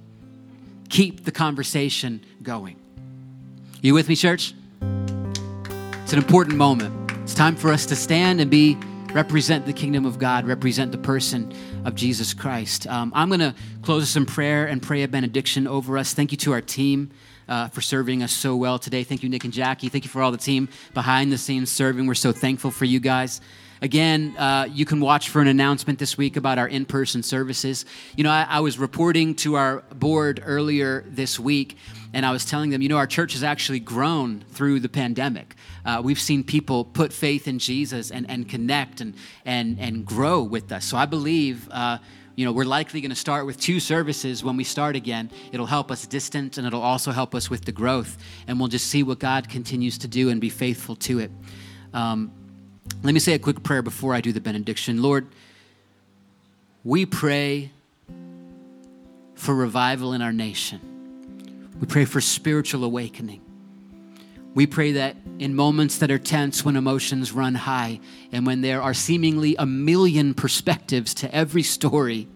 keep 0.91 1.25
the 1.25 1.33
conversation 1.33 2.23
going. 2.43 2.77
You 3.81 3.95
with 3.95 4.09
me, 4.09 4.17
church? 4.17 4.53
It's 6.03 6.13
an 6.13 6.19
important 6.19 6.57
moment. 6.57 7.13
It's 7.23 7.35
time 7.35 7.57
for 7.57 7.73
us 7.73 7.87
to 7.87 7.97
stand 7.97 8.41
and 8.41 8.51
be 8.51 8.77
represent 9.13 9.67
the 9.67 9.73
kingdom 9.73 10.05
of 10.05 10.19
God, 10.19 10.47
represent 10.47 10.93
the 10.93 10.99
person 10.99 11.53
of 11.85 11.95
Jesus 11.95 12.35
Christ. 12.35 12.87
Um, 12.87 13.13
I'm 13.15 13.29
going 13.29 13.41
to 13.41 13.55
close 13.83 14.03
us 14.05 14.17
in 14.17 14.27
prayer 14.27 14.67
and 14.67 14.83
pray 14.83 15.03
a 15.03 15.09
benediction 15.09 15.67
over 15.67 15.99
us. 15.99 16.15
Thank 16.15 16.31
you 16.31 16.39
to 16.39 16.53
our 16.53 16.61
team. 16.61 17.11
Uh, 17.49 17.67
for 17.67 17.81
serving 17.81 18.23
us 18.23 18.33
so 18.33 18.55
well 18.55 18.79
today. 18.79 19.03
Thank 19.03 19.25
you, 19.25 19.29
Nick 19.29 19.43
and 19.43 19.53
Jackie. 19.53 19.89
Thank 19.89 20.05
you 20.05 20.11
for 20.11 20.23
all 20.23 20.31
the 20.31 20.39
team 20.39 20.69
behind 20.95 21.33
the 21.33 21.39
scenes 21.39 21.69
serving. 21.69 22.07
We're 22.07 22.15
so 22.15 22.31
thankful 22.31 22.71
for 22.71 22.85
you 22.85 23.01
guys. 23.01 23.41
Again, 23.83 24.37
uh, 24.37 24.69
you 24.71 24.85
can 24.85 25.01
watch 25.01 25.31
for 25.31 25.41
an 25.41 25.49
announcement 25.49 25.99
this 25.99 26.19
week 26.19 26.37
about 26.37 26.59
our 26.59 26.69
in 26.69 26.85
person 26.85 27.23
services. 27.23 27.87
You 28.15 28.25
know, 28.25 28.31
I, 28.31 28.47
I, 28.49 28.61
was 28.61 28.79
reporting 28.79 29.35
to 29.37 29.55
our 29.55 29.81
board 29.95 30.43
earlier 30.45 31.03
this 31.09 31.41
week, 31.41 31.79
and 32.13 32.27
I 32.27 32.31
was 32.31 32.45
telling 32.45 32.69
them, 32.69 32.83
you 32.83 32.91
know, 32.91 32.99
our 32.99 33.07
church 33.07 33.33
has 33.33 33.43
actually 33.43 33.81
grown 33.81 34.45
through 34.51 34.81
the 34.81 34.91
pandemic. 34.91 35.55
Uh, 35.87 36.03
we've 36.05 36.21
seen 36.21 36.45
people 36.45 36.85
put 36.85 37.11
faith 37.11 37.49
in 37.49 37.59
Jesus 37.59 38.11
and, 38.11 38.29
and 38.29 38.47
connect 38.47 39.01
and, 39.01 39.15
and, 39.47 39.81
and 39.81 40.05
grow 40.05 40.43
with 40.43 40.71
us. 40.73 40.85
So 40.85 40.97
I 40.97 41.07
believe. 41.07 41.69
Uh, 41.71 41.99
you 42.37 42.47
know, 42.47 42.53
we're 42.53 42.65
likely 42.65 43.03
going 43.03 43.11
to 43.11 43.17
start 43.17 43.45
with 43.45 43.61
two 43.61 43.81
services 43.81 44.43
when 44.43 44.57
we 44.57 44.65
start 44.65 44.97
again. 44.97 45.31
It'll 45.53 45.67
help 45.67 45.91
us 45.91 46.07
distance 46.07 46.57
and 46.57 46.67
it'll 46.67 46.81
also 46.81 47.11
help 47.11 47.35
us 47.35 47.51
with 47.51 47.67
the 47.67 47.73
growth. 47.73 48.17
And 48.47 48.59
we'll 48.59 48.69
just 48.69 48.87
see 48.87 49.03
what 49.03 49.19
God 49.19 49.51
continues 49.51 49.99
to 49.99 50.09
do 50.09 50.31
and 50.31 50.41
be 50.41 50.49
faithful 50.49 50.97
to 50.97 51.19
it. 51.19 51.31
Um, 51.93 52.33
let 53.03 53.15
me 53.15 53.21
say 53.21 53.35
a 53.35 53.39
quick 53.39 53.63
prayer 53.63 53.83
before 53.83 54.15
I 54.15 54.21
do 54.21 54.33
the 54.33 54.41
benediction. 54.41 55.03
Lord, 55.03 55.27
we 56.85 57.07
pray 57.07 57.71
for 59.35 59.55
revival 59.55 60.13
in 60.13 60.23
our 60.23 60.33
nation. 60.33 61.71
We 61.81 61.87
pray 61.87 62.05
for 62.05 62.21
spiritual 62.21 62.85
awakening. 62.85 63.41
We 64.55 64.67
pray 64.67 64.93
that 64.93 65.17
in 65.39 65.55
moments 65.55 65.99
that 65.99 66.11
are 66.11 66.19
tense, 66.19 66.65
when 66.65 66.77
emotions 66.77 67.33
run 67.33 67.55
high, 67.55 68.01
and 68.33 68.47
when 68.47 68.61
there 68.63 68.83
are 68.83 68.95
seemingly 68.95 69.55
a 69.59 69.65
million 69.65 70.35
perspectives 70.35 71.15
to 71.15 71.35
every 71.35 71.63
story, 71.63 72.29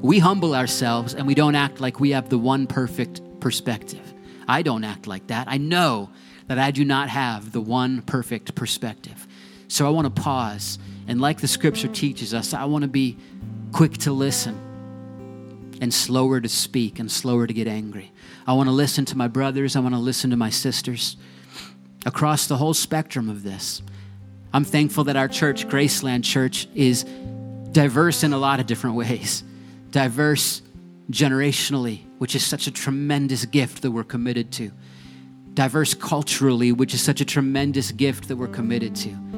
we 0.00 0.18
humble 0.18 0.54
ourselves 0.54 1.14
and 1.14 1.26
we 1.26 1.34
don't 1.34 1.54
act 1.54 1.80
like 1.80 1.98
we 1.98 2.10
have 2.10 2.28
the 2.28 2.38
one 2.38 2.66
perfect 2.66 3.20
perspective. 3.40 4.14
I 4.46 4.62
don't 4.62 4.84
act 4.84 5.06
like 5.06 5.26
that. 5.28 5.48
I 5.48 5.58
know 5.58 6.10
that 6.46 6.58
I 6.58 6.70
do 6.70 6.84
not 6.84 7.08
have 7.08 7.52
the 7.52 7.60
one 7.60 8.02
perfect 8.02 8.54
perspective. 8.54 9.27
So 9.68 9.86
I 9.86 9.90
want 9.90 10.14
to 10.14 10.22
pause, 10.22 10.78
and 11.06 11.20
like 11.20 11.40
the 11.40 11.48
scripture 11.48 11.88
teaches 11.88 12.34
us, 12.34 12.54
I 12.54 12.64
want 12.64 12.82
to 12.82 12.88
be 12.88 13.16
quick 13.72 13.98
to 13.98 14.12
listen 14.12 14.58
and 15.80 15.92
slower 15.92 16.40
to 16.40 16.48
speak 16.48 16.98
and 16.98 17.10
slower 17.10 17.46
to 17.46 17.52
get 17.52 17.68
angry. 17.68 18.12
I 18.46 18.54
want 18.54 18.68
to 18.68 18.72
listen 18.72 19.04
to 19.06 19.16
my 19.16 19.28
brothers, 19.28 19.76
I 19.76 19.80
want 19.80 19.94
to 19.94 20.00
listen 20.00 20.30
to 20.30 20.36
my 20.36 20.50
sisters 20.50 21.16
across 22.06 22.46
the 22.46 22.56
whole 22.56 22.74
spectrum 22.74 23.28
of 23.28 23.42
this. 23.42 23.82
I'm 24.52 24.64
thankful 24.64 25.04
that 25.04 25.16
our 25.16 25.28
church, 25.28 25.68
Graceland 25.68 26.24
Church, 26.24 26.66
is 26.74 27.04
diverse 27.72 28.24
in 28.24 28.32
a 28.32 28.38
lot 28.38 28.60
of 28.60 28.66
different 28.66 28.96
ways. 28.96 29.44
Diverse 29.90 30.62
generationally, 31.10 32.04
which 32.18 32.34
is 32.34 32.44
such 32.44 32.66
a 32.66 32.70
tremendous 32.70 33.44
gift 33.44 33.82
that 33.82 33.90
we're 33.90 34.04
committed 34.04 34.50
to. 34.52 34.72
Diverse 35.54 35.92
culturally, 35.92 36.72
which 36.72 36.94
is 36.94 37.02
such 37.02 37.20
a 37.20 37.24
tremendous 37.24 37.92
gift 37.92 38.28
that 38.28 38.36
we're 38.36 38.48
committed 38.48 38.96
to. 38.96 39.37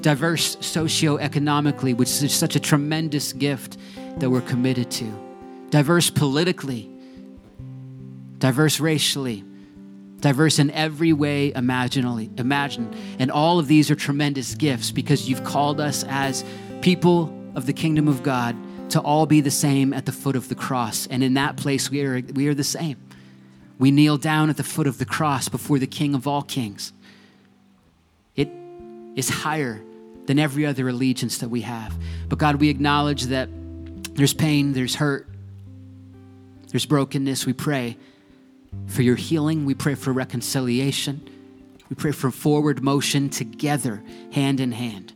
Diverse 0.00 0.56
socioeconomically, 0.56 1.96
which 1.96 2.22
is 2.22 2.34
such 2.34 2.56
a 2.56 2.60
tremendous 2.60 3.32
gift 3.32 3.78
that 4.18 4.30
we're 4.30 4.40
committed 4.40 4.90
to. 4.92 5.12
Diverse 5.70 6.10
politically, 6.10 6.90
diverse 8.38 8.80
racially, 8.80 9.44
diverse 10.20 10.58
in 10.58 10.70
every 10.70 11.12
way 11.12 11.52
imaginally 11.54 12.28
imagine 12.38 12.92
and 13.20 13.30
all 13.30 13.60
of 13.60 13.68
these 13.68 13.88
are 13.88 13.94
tremendous 13.94 14.56
gifts 14.56 14.90
because 14.90 15.28
you've 15.28 15.44
called 15.44 15.80
us 15.80 16.04
as 16.08 16.44
people 16.80 17.32
of 17.54 17.66
the 17.66 17.72
kingdom 17.72 18.08
of 18.08 18.24
god 18.24 18.56
to 18.90 19.00
all 19.00 19.26
be 19.26 19.40
the 19.40 19.50
same 19.50 19.92
at 19.92 20.06
the 20.06 20.12
foot 20.12 20.36
of 20.36 20.48
the 20.48 20.54
cross. 20.54 21.06
And 21.08 21.22
in 21.22 21.34
that 21.34 21.56
place 21.56 21.90
we 21.90 22.02
are 22.02 22.20
we 22.34 22.48
are 22.48 22.54
the 22.54 22.64
same. 22.64 22.96
We 23.78 23.90
kneel 23.90 24.18
down 24.18 24.50
at 24.50 24.56
the 24.56 24.64
foot 24.64 24.86
of 24.86 24.98
the 24.98 25.04
cross 25.04 25.48
before 25.48 25.78
the 25.78 25.86
king 25.86 26.14
of 26.14 26.26
all 26.26 26.42
kings. 26.42 26.92
It 28.34 28.50
is 29.14 29.28
higher 29.28 29.80
than 30.28 30.38
every 30.38 30.64
other 30.64 30.88
allegiance 30.88 31.38
that 31.38 31.48
we 31.48 31.62
have 31.62 31.92
but 32.28 32.38
god 32.38 32.56
we 32.56 32.68
acknowledge 32.68 33.24
that 33.24 33.48
there's 34.14 34.34
pain 34.34 34.72
there's 34.72 34.94
hurt 34.94 35.26
there's 36.70 36.86
brokenness 36.86 37.46
we 37.46 37.52
pray 37.52 37.96
for 38.86 39.02
your 39.02 39.16
healing. 39.16 39.64
We 39.64 39.74
pray 39.74 39.94
for 39.94 40.12
reconciliation. 40.12 41.28
We 41.88 41.96
pray 41.96 42.12
for 42.12 42.30
forward 42.30 42.82
motion 42.82 43.30
together, 43.30 44.02
hand 44.32 44.60
in 44.60 44.72
hand. 44.72 45.12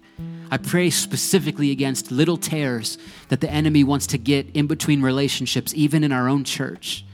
I 0.51 0.59
pray 0.59 0.90
specifically 0.90 1.70
against 1.70 2.11
little 2.11 2.37
tears 2.37 2.98
that 3.29 3.40
the 3.40 3.51
enemy 3.51 3.85
wants 3.85 4.07
to 4.09 4.18
get 4.18 4.51
in 4.55 4.66
between 4.66 5.01
relationships, 5.03 5.72
even 5.75 6.05
in 6.05 6.12
our 6.12 6.29
own 6.29 6.44
church, 6.44 7.05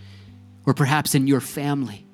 or 0.66 0.74
perhaps 0.74 1.14
in 1.14 1.26
your 1.26 1.40
family, 1.40 2.04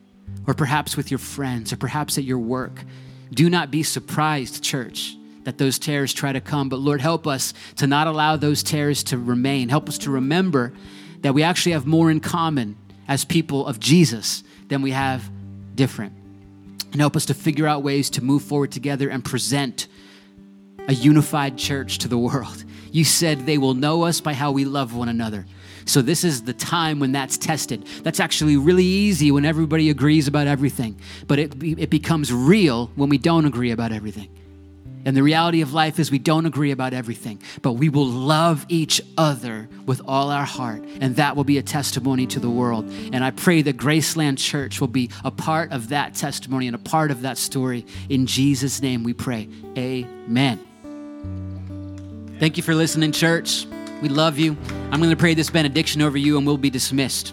or 0.46 0.54
perhaps 0.54 0.96
with 0.96 1.10
your 1.10 1.18
friends, 1.18 1.72
or 1.72 1.76
perhaps 1.76 2.18
at 2.18 2.24
your 2.24 2.38
work. 2.38 2.84
Do 3.32 3.48
not 3.48 3.70
be 3.70 3.82
surprised, 3.82 4.62
church, 4.62 5.16
that 5.44 5.58
those 5.58 5.78
tears 5.78 6.12
try 6.12 6.32
to 6.32 6.40
come, 6.40 6.68
but 6.68 6.80
Lord, 6.80 7.00
help 7.00 7.26
us 7.26 7.54
to 7.76 7.86
not 7.86 8.06
allow 8.06 8.36
those 8.36 8.62
tears 8.62 9.02
to 9.04 9.18
remain. 9.18 9.68
Help 9.68 9.88
us 9.88 9.98
to 9.98 10.10
remember 10.10 10.72
that 11.20 11.34
we 11.34 11.42
actually 11.42 11.72
have 11.72 11.86
more 11.86 12.10
in 12.10 12.20
common 12.20 12.76
as 13.08 13.24
people 13.24 13.66
of 13.66 13.80
Jesus 13.80 14.42
than 14.68 14.82
we 14.82 14.90
have 14.90 15.28
different. 15.74 16.12
And 16.92 17.00
help 17.00 17.16
us 17.16 17.26
to 17.26 17.34
figure 17.34 17.66
out 17.66 17.82
ways 17.82 18.10
to 18.10 18.22
move 18.22 18.42
forward 18.42 18.72
together 18.72 19.08
and 19.08 19.24
present 19.24 19.88
a 20.86 20.94
unified 20.94 21.56
church 21.56 21.98
to 21.98 22.08
the 22.08 22.18
world. 22.18 22.64
You 22.92 23.04
said 23.04 23.46
they 23.46 23.58
will 23.58 23.74
know 23.74 24.04
us 24.04 24.20
by 24.20 24.34
how 24.34 24.52
we 24.52 24.64
love 24.64 24.94
one 24.94 25.08
another. 25.08 25.46
So, 25.86 26.00
this 26.00 26.24
is 26.24 26.42
the 26.42 26.54
time 26.54 26.98
when 26.98 27.12
that's 27.12 27.36
tested. 27.36 27.86
That's 28.02 28.20
actually 28.20 28.56
really 28.56 28.84
easy 28.84 29.30
when 29.30 29.44
everybody 29.44 29.90
agrees 29.90 30.28
about 30.28 30.46
everything, 30.46 30.98
but 31.26 31.38
it, 31.38 31.62
it 31.62 31.90
becomes 31.90 32.32
real 32.32 32.86
when 32.94 33.10
we 33.10 33.18
don't 33.18 33.44
agree 33.44 33.70
about 33.70 33.92
everything. 33.92 34.30
And 35.04 35.16
the 35.16 35.22
reality 35.22 35.60
of 35.60 35.72
life 35.72 35.98
is 35.98 36.10
we 36.10 36.18
don't 36.18 36.46
agree 36.46 36.70
about 36.70 36.92
everything, 36.92 37.40
but 37.62 37.72
we 37.72 37.88
will 37.88 38.06
love 38.06 38.64
each 38.68 39.02
other 39.18 39.68
with 39.86 40.00
all 40.06 40.30
our 40.30 40.44
heart. 40.44 40.82
And 41.00 41.16
that 41.16 41.36
will 41.36 41.44
be 41.44 41.58
a 41.58 41.62
testimony 41.62 42.26
to 42.28 42.40
the 42.40 42.50
world. 42.50 42.86
And 43.12 43.22
I 43.22 43.30
pray 43.30 43.62
that 43.62 43.76
Graceland 43.76 44.38
Church 44.38 44.80
will 44.80 44.88
be 44.88 45.10
a 45.24 45.30
part 45.30 45.72
of 45.72 45.90
that 45.90 46.14
testimony 46.14 46.66
and 46.66 46.74
a 46.74 46.78
part 46.78 47.10
of 47.10 47.22
that 47.22 47.38
story. 47.38 47.84
In 48.08 48.26
Jesus' 48.26 48.80
name 48.80 49.04
we 49.04 49.12
pray. 49.12 49.48
Amen. 49.76 50.58
Thank 52.38 52.56
you 52.56 52.62
for 52.62 52.74
listening, 52.74 53.12
church. 53.12 53.66
We 54.02 54.08
love 54.08 54.38
you. 54.38 54.56
I'm 54.90 55.00
going 55.00 55.10
to 55.10 55.16
pray 55.16 55.34
this 55.34 55.50
benediction 55.50 56.02
over 56.02 56.18
you 56.18 56.36
and 56.36 56.46
we'll 56.46 56.58
be 56.58 56.70
dismissed. 56.70 57.32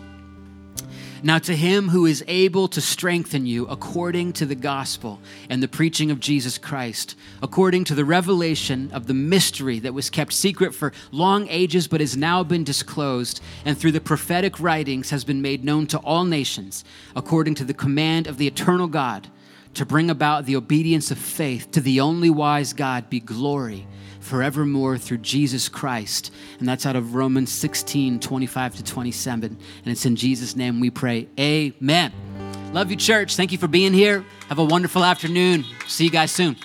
Now, 1.23 1.37
to 1.37 1.55
him 1.55 1.89
who 1.89 2.07
is 2.07 2.23
able 2.27 2.67
to 2.69 2.81
strengthen 2.81 3.45
you 3.45 3.67
according 3.67 4.33
to 4.33 4.45
the 4.47 4.55
gospel 4.55 5.19
and 5.51 5.61
the 5.61 5.67
preaching 5.67 6.09
of 6.09 6.19
Jesus 6.19 6.57
Christ, 6.57 7.15
according 7.43 7.83
to 7.85 7.95
the 7.95 8.03
revelation 8.03 8.89
of 8.91 9.05
the 9.05 9.13
mystery 9.13 9.77
that 9.79 9.93
was 9.93 10.09
kept 10.09 10.33
secret 10.33 10.73
for 10.73 10.91
long 11.11 11.47
ages 11.47 11.87
but 11.87 12.01
has 12.01 12.17
now 12.17 12.43
been 12.43 12.63
disclosed, 12.63 13.39
and 13.65 13.77
through 13.77 13.91
the 13.91 14.01
prophetic 14.01 14.59
writings 14.59 15.11
has 15.11 15.23
been 15.23 15.43
made 15.43 15.63
known 15.63 15.85
to 15.87 15.99
all 15.99 16.25
nations, 16.25 16.83
according 17.15 17.53
to 17.53 17.65
the 17.65 17.73
command 17.75 18.25
of 18.25 18.39
the 18.39 18.47
eternal 18.47 18.87
God, 18.87 19.27
to 19.73 19.85
bring 19.85 20.09
about 20.09 20.45
the 20.45 20.55
obedience 20.55 21.11
of 21.11 21.17
faith 21.17 21.71
to 21.71 21.81
the 21.81 22.01
only 22.01 22.29
wise 22.29 22.73
God 22.73 23.09
be 23.09 23.19
glory 23.19 23.87
forevermore 24.19 24.97
through 24.97 25.17
Jesus 25.17 25.67
Christ. 25.67 26.31
And 26.59 26.67
that's 26.67 26.85
out 26.85 26.95
of 26.95 27.15
Romans 27.15 27.51
16, 27.51 28.19
25 28.19 28.75
to 28.75 28.83
27. 28.83 29.57
And 29.83 29.91
it's 29.91 30.05
in 30.05 30.15
Jesus' 30.15 30.55
name 30.55 30.79
we 30.79 30.89
pray. 30.89 31.27
Amen. 31.39 32.13
Love 32.73 32.91
you, 32.91 32.97
church. 32.97 33.35
Thank 33.35 33.51
you 33.51 33.57
for 33.57 33.67
being 33.67 33.93
here. 33.93 34.23
Have 34.47 34.59
a 34.59 34.63
wonderful 34.63 35.03
afternoon. 35.03 35.65
See 35.87 36.05
you 36.05 36.11
guys 36.11 36.31
soon. 36.31 36.55